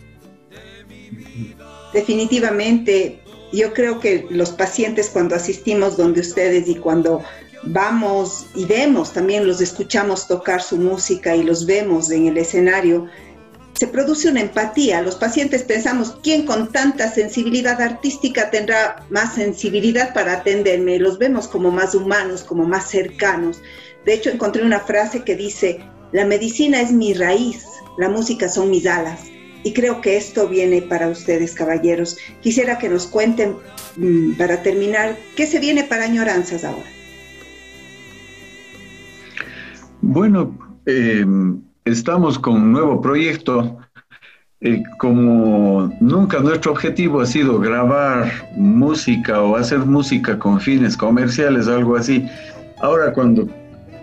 Definitivamente, 1.93 3.21
yo 3.51 3.73
creo 3.73 3.99
que 3.99 4.27
los 4.29 4.51
pacientes 4.51 5.09
cuando 5.09 5.35
asistimos 5.35 5.97
donde 5.97 6.21
ustedes 6.21 6.67
y 6.67 6.75
cuando 6.75 7.23
vamos 7.63 8.45
y 8.55 8.65
vemos, 8.65 9.13
también 9.13 9.47
los 9.47 9.61
escuchamos 9.61 10.27
tocar 10.27 10.61
su 10.61 10.77
música 10.77 11.35
y 11.35 11.43
los 11.43 11.65
vemos 11.65 12.11
en 12.11 12.27
el 12.27 12.37
escenario, 12.37 13.07
se 13.77 13.87
produce 13.87 14.29
una 14.29 14.41
empatía. 14.41 15.03
Los 15.03 15.15
pacientes 15.15 15.61
pensamos, 15.61 16.17
¿quién 16.23 16.47
con 16.47 16.71
tanta 16.71 17.11
sensibilidad 17.11 17.79
artística 17.79 18.49
tendrá 18.49 19.05
más 19.11 19.35
sensibilidad 19.35 20.15
para 20.15 20.33
atenderme? 20.33 20.97
Los 20.97 21.19
vemos 21.19 21.47
como 21.47 21.69
más 21.69 21.93
humanos, 21.93 22.43
como 22.43 22.65
más 22.65 22.89
cercanos. 22.89 23.61
De 24.03 24.15
hecho, 24.15 24.31
encontré 24.31 24.65
una 24.65 24.79
frase 24.79 25.23
que 25.23 25.35
dice, 25.35 25.79
la 26.11 26.25
medicina 26.25 26.81
es 26.81 26.91
mi 26.91 27.13
raíz, 27.13 27.65
la 27.99 28.09
música 28.09 28.49
son 28.49 28.71
mis 28.71 28.87
alas. 28.87 29.25
Y 29.63 29.73
creo 29.73 30.01
que 30.01 30.17
esto 30.17 30.47
viene 30.47 30.81
para 30.81 31.07
ustedes, 31.09 31.53
caballeros. 31.53 32.17
Quisiera 32.41 32.79
que 32.79 32.89
nos 32.89 33.05
cuenten, 33.05 33.57
mm, 33.97 34.37
para 34.37 34.63
terminar, 34.63 35.17
¿qué 35.35 35.45
se 35.45 35.59
viene 35.59 35.83
para 35.83 36.05
añoranzas 36.05 36.63
ahora? 36.63 36.89
Bueno, 40.01 40.57
eh, 40.87 41.23
estamos 41.87 42.37
con 42.37 42.55
un 42.55 42.71
nuevo 42.71 43.01
proyecto. 43.01 43.77
Eh, 44.59 44.81
como 44.97 45.93
nunca 45.99 46.39
nuestro 46.39 46.71
objetivo 46.71 47.21
ha 47.21 47.27
sido 47.27 47.59
grabar 47.59 48.31
música 48.55 49.39
o 49.39 49.55
hacer 49.55 49.79
música 49.79 50.39
con 50.39 50.59
fines 50.59 50.97
comerciales, 50.97 51.67
algo 51.67 51.95
así, 51.95 52.27
ahora 52.81 53.13
cuando 53.13 53.47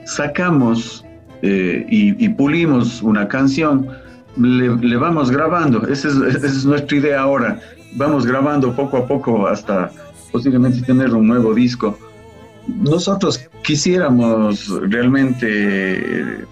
sacamos 0.04 1.04
eh, 1.42 1.84
y, 1.88 2.28
pulimos 2.30 3.02
una 3.02 3.26
canción, 3.26 3.88
le, 4.36 4.96
vamos 4.96 5.30
grabando. 5.30 5.86
Esa 5.88 6.08
es, 6.08 6.64
nuestra 6.64 6.96
idea 6.96 7.20
ahora. 7.20 7.60
Vamos 7.96 8.24
grabando 8.24 8.74
poco 8.74 8.96
a 8.96 9.06
poco 9.06 9.46
hasta 9.46 9.90
posiblemente 10.32 10.82
tener 10.82 11.12
un 11.14 11.26
nuevo 11.26 11.52
disco. 11.52 11.98
Nosotros 12.66 13.40
quisiéramos 13.62 14.68
realmente 14.88 16.46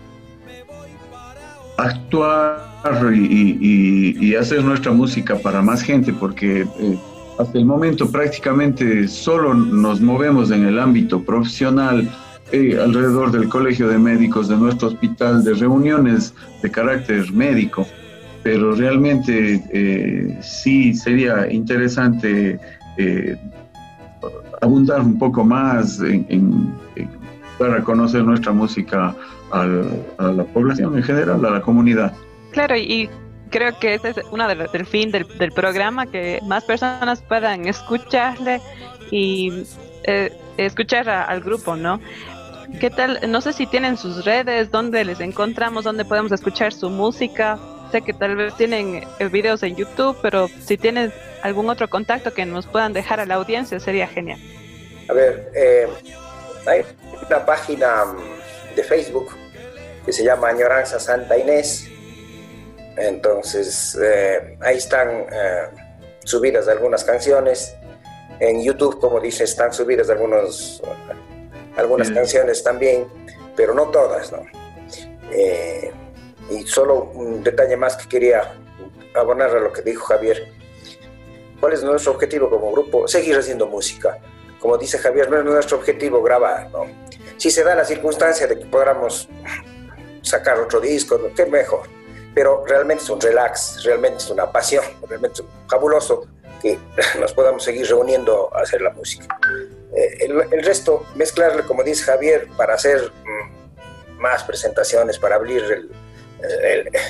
actuar 1.83 2.73
y, 3.15 4.35
hacer 4.35 4.65
nuestra 4.65 4.93
música 4.93 5.37
para 5.37 5.63
más 5.63 5.83
gente, 5.83 6.13
porque 6.13 6.63
eh, 6.63 6.99
hasta 7.39 7.59
el 7.59 7.65
momento 7.65 8.11
prácticamente 8.11 9.07
solo 9.09 9.55
nos 9.55 10.01
movemos 10.01 10.51
en 10.51 10.67
el 10.67 10.79
ámbito 10.79 11.23
profesional, 11.23 12.09
eh, 12.51 12.79
alrededor 12.81 13.31
del 13.31 13.49
colegio 13.49 13.89
de 13.89 13.99
médicos, 13.99 14.49
de 14.49 14.57
nuestro 14.57 14.89
hospital, 14.89 15.45
de 15.45 15.55
reuniones 15.55 16.35
de 16.63 16.71
carácter 16.71 17.33
médico, 17.33 17.87
pero 18.43 18.75
realmente 18.75 19.63
eh, 19.73 20.39
sí 20.43 20.95
sería 20.95 21.51
interesante 21.51 22.59
abundar 24.61 25.01
un 25.01 25.19
poco 25.19 25.45
más 25.45 26.01
en, 26.01 26.73
para 27.59 27.83
conocer 27.83 28.25
nuestra 28.25 28.53
música 28.53 29.15
a 29.51 29.67
la 29.67 30.45
población 30.45 30.97
en 30.97 31.03
general, 31.03 31.45
a 31.45 31.51
la 31.51 31.61
comunidad. 31.61 32.13
Claro, 32.53 32.77
y 32.77 33.09
creo 33.53 33.79
que 33.79 33.95
ese 33.95 34.11
es 34.11 34.17
uno 34.31 34.49
del 34.49 34.87
fin 34.87 35.13
del, 35.13 35.53
programa, 35.53 36.07
que 36.07 36.41
más 36.47 36.65
personas 36.65 37.23
puedan 37.23 37.69
escucharle 37.69 38.61
y 39.11 39.65
eh, 40.05 40.33
escuchar 40.57 41.09
al 41.09 41.41
grupo, 41.41 41.77
¿no? 41.77 42.01
¿Qué 42.81 42.91
tal? 42.91 43.21
No 43.29 43.41
sé 43.41 43.53
si 43.53 43.67
tienen 43.67 43.97
sus 43.97 44.25
redes, 44.25 44.71
dónde 44.71 45.05
les 45.05 45.21
encontramos, 45.21 45.85
dónde 45.85 46.05
podemos 46.05 46.33
escuchar 46.33 46.73
su 46.73 46.89
música. 46.89 47.59
Sé 47.93 48.01
que 48.01 48.15
tal 48.15 48.35
vez 48.35 48.57
tienen 48.57 49.05
eh, 49.19 49.29
videos 49.29 49.63
en 49.63 49.77
YouTube, 49.77 50.17
pero 50.23 50.49
si 50.49 50.79
tienen 50.79 51.13
algún 51.43 51.69
otro 51.69 51.89
contacto 51.89 52.33
que 52.33 52.47
nos 52.47 52.67
puedan 52.67 52.95
dejar 52.95 53.21
a 53.21 53.27
la 53.27 53.35
audiencia, 53.35 53.79
sería 53.79 54.09
genial. 54.09 54.41
A 55.11 55.13
ver, 55.13 55.51
eh, 55.55 55.87
hay 56.67 56.85
una 57.27 57.45
página 57.45 58.05
mm, 58.05 58.77
de 58.77 58.85
Facebook 58.85 59.31
que 60.05 60.13
se 60.13 60.25
llama 60.25 60.49
Añoranza 60.49 60.99
Santa 60.99 61.37
Inés. 61.37 61.89
Entonces, 62.97 63.99
eh, 64.03 64.59
ahí 64.61 64.77
están 64.77 65.27
eh, 65.33 65.69
subidas 66.25 66.69
algunas 66.69 67.05
canciones. 67.05 67.75
En 68.41 68.63
YouTube, 68.63 68.99
como 68.99 69.21
dice, 69.21 69.45
están 69.45 69.73
subidas 69.73 70.11
algunos, 70.11 70.83
algunas 71.77 72.11
canciones 72.11 72.63
también, 72.63 73.07
pero 73.57 73.73
no 73.75 73.89
todas, 73.89 74.33
¿no? 74.33 74.45
Eh, 75.31 75.93
y 76.51 76.63
solo 76.67 77.11
un 77.15 77.43
detalle 77.43 77.77
más 77.77 77.97
que 77.97 78.09
quería 78.09 78.55
abonar 79.15 79.51
a 79.51 79.61
lo 79.61 79.73
que 79.73 79.83
dijo 79.83 80.05
Javier. 80.07 80.49
¿Cuál 81.61 81.75
es 81.75 81.85
nuestro 81.85 82.13
objetivo 82.13 82.51
como 82.51 82.73
grupo? 82.73 83.07
Seguir 83.07 83.37
haciendo 83.37 83.69
música. 83.69 84.19
Como 84.63 84.79
dice 84.79 84.97
Javier, 84.99 85.29
no 85.29 85.39
es 85.39 85.45
nuestro 85.45 85.77
objetivo 85.79 86.23
grabar, 86.23 86.71
¿no? 86.71 86.87
Si 87.37 87.51
se 87.51 87.65
da 87.65 87.75
la 87.75 87.85
circunstancia 87.85 88.47
de 88.47 88.57
que 88.57 88.65
podamos 88.65 89.29
sacar 90.23 90.61
otro 90.61 90.81
disco, 90.81 91.19
qué 91.35 91.47
mejor. 91.47 91.89
Pero 92.33 92.65
realmente 92.65 93.03
es 93.03 93.11
un 93.11 93.21
relax, 93.21 93.83
realmente 93.85 94.19
es 94.19 94.31
una 94.31 94.51
pasión, 94.53 94.85
realmente 95.09 95.43
es 95.43 95.49
fabuloso 95.69 96.29
que 96.63 96.79
nos 97.21 97.33
podamos 97.33 97.65
seguir 97.65 97.89
reuniendo 97.89 98.51
a 98.55 98.61
hacer 98.61 98.81
la 98.81 98.91
música. 98.91 99.37
Eh, 99.97 100.29
el, 100.53 100.63
resto, 100.63 101.05
mezclarle, 101.17 101.65
como 101.65 101.83
dice 101.83 102.05
Javier, 102.05 102.47
para 102.57 102.75
hacer 102.75 103.11
mm, 103.25 104.21
más 104.21 104.45
presentaciones, 104.45 105.19
para 105.19 105.35
abrir 105.35 105.63
el, 105.65 105.91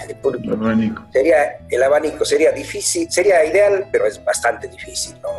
el, 0.09 0.17
público. 0.17 0.55
abanico. 0.55 1.03
Sería, 1.13 1.59
el 1.69 1.83
abanico 1.83 2.25
sería 2.25 2.51
difícil, 2.51 3.11
sería 3.11 3.45
ideal, 3.45 3.89
pero 3.93 4.07
es 4.07 4.23
bastante 4.25 4.69
difícil, 4.69 5.21
¿no? 5.23 5.32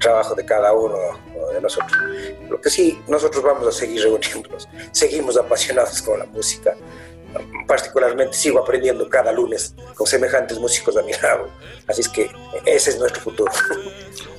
Trabajo 0.00 0.34
de 0.34 0.44
cada 0.44 0.72
uno 0.72 0.96
de 1.52 1.60
nosotros. 1.60 1.92
Lo 2.48 2.60
que 2.60 2.70
sí, 2.70 2.98
nosotros 3.08 3.42
vamos 3.42 3.66
a 3.66 3.72
seguir 3.72 4.02
reuniéndonos, 4.02 4.68
seguimos 4.92 5.36
apasionados 5.36 6.02
con 6.02 6.18
la 6.18 6.26
música. 6.26 6.74
Particularmente 7.66 8.36
sigo 8.36 8.58
aprendiendo 8.60 9.08
cada 9.08 9.32
lunes 9.32 9.74
con 9.94 10.06
semejantes 10.06 10.58
músicos 10.58 10.96
a 10.96 11.02
mi 11.02 11.12
lado. 11.12 11.48
Así 11.86 12.00
es 12.00 12.08
que 12.08 12.30
ese 12.64 12.90
es 12.90 12.98
nuestro 12.98 13.22
futuro. 13.22 13.52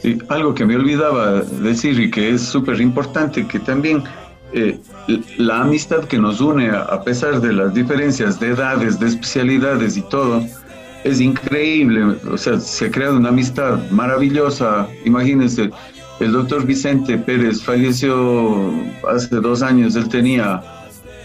Y 0.02 0.18
algo 0.30 0.54
que 0.54 0.64
me 0.64 0.78
olvidaba 0.78 1.42
decir 1.42 2.00
y 2.00 2.10
que 2.10 2.30
es 2.30 2.42
súper 2.42 2.80
importante, 2.80 3.46
que 3.46 3.60
también 3.60 4.02
eh, 4.54 4.80
la 5.38 5.62
amistad 5.62 6.06
que 6.06 6.18
nos 6.18 6.42
une, 6.42 6.70
a 6.70 7.04
pesar 7.04 7.42
de 7.42 7.54
las 7.54 7.74
diferencias 7.74 8.40
de 8.40 8.50
edades, 8.50 9.00
de 9.00 9.08
especialidades 9.08 9.98
y 9.98 10.02
todo, 10.04 10.42
es 11.04 11.22
increíble. 11.22 12.04
O 12.32 12.38
sea, 12.38 12.60
se 12.60 12.86
ha 12.86 12.92
creado 12.92 13.18
una 13.18 13.30
amistad 13.30 13.90
maravillosa. 13.92 14.88
Imagínense, 15.06 15.70
el 16.20 16.32
doctor 16.32 16.66
Vicente 16.66 17.18
Pérez 17.18 17.62
falleció 17.62 18.74
hace 19.10 19.36
dos 19.38 19.62
años, 19.62 19.96
él 19.96 20.10
tenía 20.10 20.62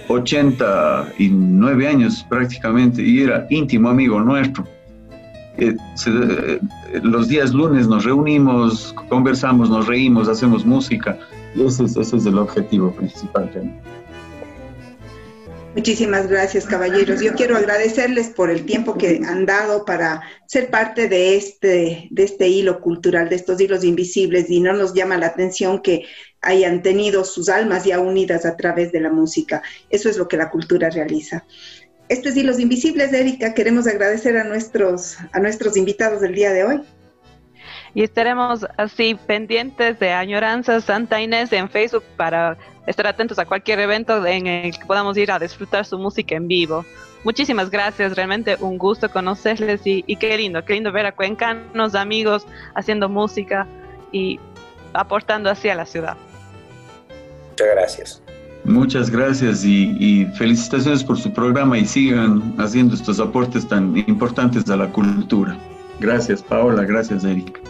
89 0.09 1.89
años 1.89 2.25
prácticamente 2.29 3.03
y 3.03 3.23
era 3.23 3.47
íntimo 3.51 3.89
amigo 3.89 4.21
nuestro. 4.21 4.65
Eh, 5.57 5.77
eh, 6.07 6.61
los 7.03 7.29
días 7.29 7.53
lunes 7.53 7.87
nos 7.87 8.05
reunimos, 8.05 8.95
conversamos, 9.09 9.71
nos 9.71 9.87
reímos, 9.87 10.29
hacemos 10.29 10.67
música 10.67 11.17
y 11.55 11.63
ese 11.63 11.85
es, 11.85 11.97
ese 11.97 12.17
es 12.17 12.27
el 12.27 12.39
objetivo 12.39 12.91
principal. 12.93 13.51
Muchísimas 15.75 16.29
gracias, 16.29 16.67
caballeros. 16.67 17.21
Yo 17.21 17.35
quiero 17.35 17.57
agradecerles 17.57 18.29
por 18.29 18.49
el 18.49 18.65
tiempo 18.65 18.97
que 18.97 19.21
han 19.27 19.45
dado 19.45 19.85
para 19.85 20.23
ser 20.47 20.71
parte 20.71 21.09
de 21.09 21.37
este, 21.37 22.07
de 22.13 22.23
este 22.23 22.47
hilo 22.47 22.81
cultural, 22.81 23.29
de 23.29 23.35
estos 23.35 23.61
hilos 23.61 23.83
invisibles, 23.83 24.49
y 24.51 24.61
no 24.61 24.73
nos 24.73 24.95
llama 24.95 25.19
la 25.19 25.27
atención 25.27 25.83
que 25.83 26.05
hayan 26.41 26.83
tenido 26.83 27.25
sus 27.25 27.49
almas 27.49 27.85
ya 27.85 27.99
unidas 27.99 28.47
a 28.47 28.57
través 28.57 28.93
de 28.93 29.01
la 29.01 29.11
música. 29.11 29.63
Eso 29.91 30.09
es 30.09 30.17
lo 30.17 30.29
que 30.29 30.37
la 30.37 30.49
cultura 30.49 30.91
realiza. 30.91 31.45
Este 32.09 32.29
es 32.29 32.37
Hilos 32.37 32.61
Invisibles, 32.61 33.13
Erika. 33.13 33.53
Queremos 33.53 33.89
agradecer 33.89 34.37
a 34.37 34.45
nuestros, 34.45 35.17
a 35.33 35.41
nuestros 35.41 35.77
invitados 35.77 36.21
del 36.21 36.35
día 36.35 36.53
de 36.53 36.65
hoy 36.65 36.81
y 37.95 38.03
estaremos 38.03 38.67
así 38.77 39.15
pendientes 39.15 39.99
de 40.01 40.13
Añoranza 40.13 40.81
Santa 40.81 41.21
Inés 41.21 41.53
en 41.53 41.71
Facebook 41.71 42.03
para 42.17 42.59
estar 42.87 43.07
atentos 43.07 43.39
a 43.39 43.47
cualquier 43.47 43.79
evento 43.79 44.27
en 44.27 44.47
el 44.47 44.77
que 44.77 44.85
podamos 44.85 45.17
ir 45.17 45.31
a 45.31 45.39
disfrutar 45.39 45.87
su 45.87 45.97
música 45.99 46.35
en 46.35 46.49
vivo. 46.49 46.85
Muchísimas 47.23 47.71
gracias, 47.71 48.15
realmente 48.17 48.57
un 48.61 48.77
gusto 48.77 49.11
conocerles 49.11 49.81
y, 49.85 50.03
qué 50.17 50.37
lindo, 50.37 50.63
qué 50.65 50.75
lindo 50.75 50.93
ver 50.93 51.07
a 51.07 51.13
cuencanos, 51.13 51.95
amigos 51.95 52.47
haciendo 52.75 53.09
música 53.09 53.67
y 54.13 54.39
aportando 54.93 55.49
así 55.49 55.69
a 55.69 55.75
la 55.75 55.87
ciudad. 55.87 56.17
Muchas 57.51 57.69
gracias. 57.75 58.23
Muchas 58.65 59.11
gracias 59.11 59.65
y, 59.65 59.97
y, 59.99 60.27
felicitaciones 60.37 61.05
por 61.05 61.19
su 61.19 61.33
programa 61.33 61.79
y 61.79 61.85
sigan 61.87 62.55
haciendo 62.59 62.95
estos 62.95 63.21
aportes 63.21 63.69
tan 63.69 63.97
importantes 63.97 64.69
a 64.69 64.77
la 64.77 64.89
cultura. 64.89 65.57
Gracias 66.01 66.43
Paola, 66.43 66.83
gracias 66.85 67.25
Erika. 67.25 67.61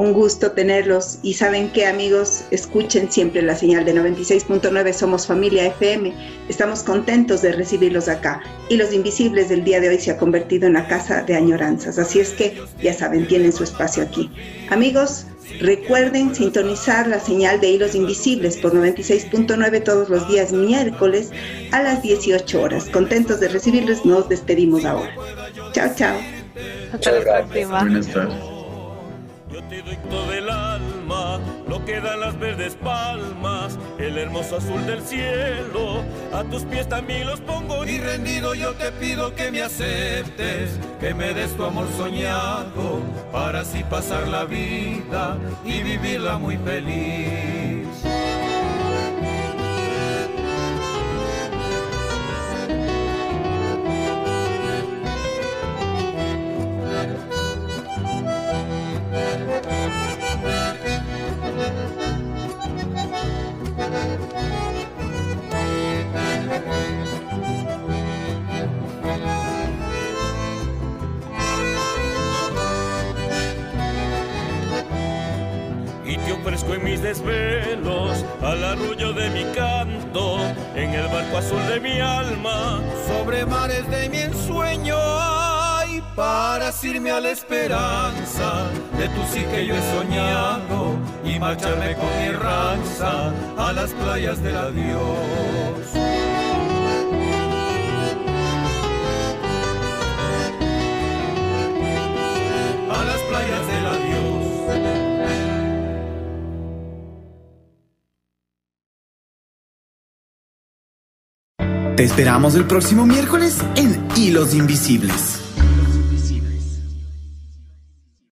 Un 0.00 0.14
gusto 0.14 0.52
tenerlos 0.52 1.18
y 1.22 1.34
saben 1.34 1.68
que 1.72 1.84
amigos, 1.84 2.44
escuchen 2.50 3.12
siempre 3.12 3.42
la 3.42 3.54
señal 3.54 3.84
de 3.84 3.94
96.9 3.94 4.94
Somos 4.94 5.26
Familia 5.26 5.66
FM. 5.66 6.14
Estamos 6.48 6.82
contentos 6.82 7.42
de 7.42 7.52
recibirlos 7.52 8.08
acá 8.08 8.42
y 8.70 8.78
Los 8.78 8.94
Invisibles 8.94 9.50
del 9.50 9.62
día 9.62 9.78
de 9.78 9.90
hoy 9.90 9.98
se 9.98 10.12
ha 10.12 10.16
convertido 10.16 10.66
en 10.66 10.72
la 10.72 10.88
casa 10.88 11.22
de 11.24 11.36
añoranzas. 11.36 11.98
Así 11.98 12.18
es 12.18 12.30
que 12.30 12.62
ya 12.82 12.94
saben, 12.94 13.28
tienen 13.28 13.52
su 13.52 13.62
espacio 13.62 14.02
aquí. 14.02 14.30
Amigos, 14.70 15.26
recuerden 15.60 16.34
sintonizar 16.34 17.06
la 17.06 17.20
señal 17.20 17.60
de 17.60 17.68
Hilos 17.68 17.94
Invisibles 17.94 18.56
por 18.56 18.72
96.9 18.72 19.84
todos 19.84 20.08
los 20.08 20.26
días 20.28 20.50
miércoles 20.50 21.30
a 21.72 21.82
las 21.82 22.02
18 22.02 22.58
horas. 22.58 22.86
Contentos 22.86 23.38
de 23.40 23.48
recibirlos, 23.48 24.06
nos 24.06 24.30
despedimos 24.30 24.86
ahora. 24.86 25.14
Chao, 25.72 25.90
chao. 25.94 26.16
Hasta 26.90 27.12
la 27.12 27.20
próxima. 27.20 27.80
Buenas 27.82 28.06
tardes 28.08 28.59
te 29.68 29.82
doy 29.82 29.96
todo 30.08 30.32
el 30.32 30.48
alma, 30.48 31.40
lo 31.68 31.84
que 31.84 32.00
dan 32.00 32.20
las 32.20 32.38
verdes 32.38 32.76
palmas, 32.76 33.78
el 33.98 34.16
hermoso 34.16 34.56
azul 34.58 34.86
del 34.86 35.02
cielo. 35.02 36.02
A 36.32 36.44
tus 36.44 36.64
pies 36.64 36.88
también 36.88 37.26
los 37.26 37.40
pongo 37.40 37.84
y 37.84 37.98
rendido 37.98 38.54
yo 38.54 38.74
te 38.74 38.92
pido 38.92 39.34
que 39.34 39.50
me 39.50 39.62
aceptes, 39.62 40.78
que 41.00 41.14
me 41.14 41.34
des 41.34 41.56
tu 41.56 41.64
amor 41.64 41.88
soñado, 41.96 43.00
para 43.32 43.60
así 43.60 43.82
pasar 43.84 44.28
la 44.28 44.44
vida 44.44 45.36
y 45.64 45.82
vivirla 45.82 46.38
muy 46.38 46.56
feliz. 46.58 47.79
Ofrezco 76.40 76.74
en 76.74 76.84
mis 76.84 77.02
desvelos 77.02 78.24
al 78.42 78.64
arrullo 78.64 79.12
de 79.12 79.30
mi 79.30 79.44
canto, 79.54 80.38
en 80.74 80.94
el 80.94 81.06
barco 81.08 81.38
azul 81.38 81.60
de 81.68 81.80
mi 81.80 82.00
alma, 82.00 82.80
sobre 83.06 83.44
mares 83.44 83.88
de 83.90 84.08
mi 84.08 84.18
ensueño. 84.18 84.96
Ay, 84.98 86.02
para 86.16 86.70
irme 86.82 87.10
a 87.10 87.20
la 87.20 87.30
esperanza 87.30 88.66
de 88.98 89.08
tu 89.08 89.22
sí 89.32 89.44
que 89.44 89.66
yo 89.66 89.74
he 89.74 89.98
soñado 89.98 90.96
y 91.24 91.38
marcharme 91.38 91.94
con 91.94 92.08
mi 92.22 92.30
ranza 92.32 93.32
a 93.58 93.72
las 93.72 93.90
playas 93.90 94.42
del 94.42 94.56
adiós. 94.56 96.29
Te 112.00 112.04
esperamos 112.04 112.54
el 112.54 112.64
próximo 112.64 113.04
miércoles 113.04 113.58
en 113.76 114.02
Hilos 114.16 114.54
Invisibles. 114.54 115.49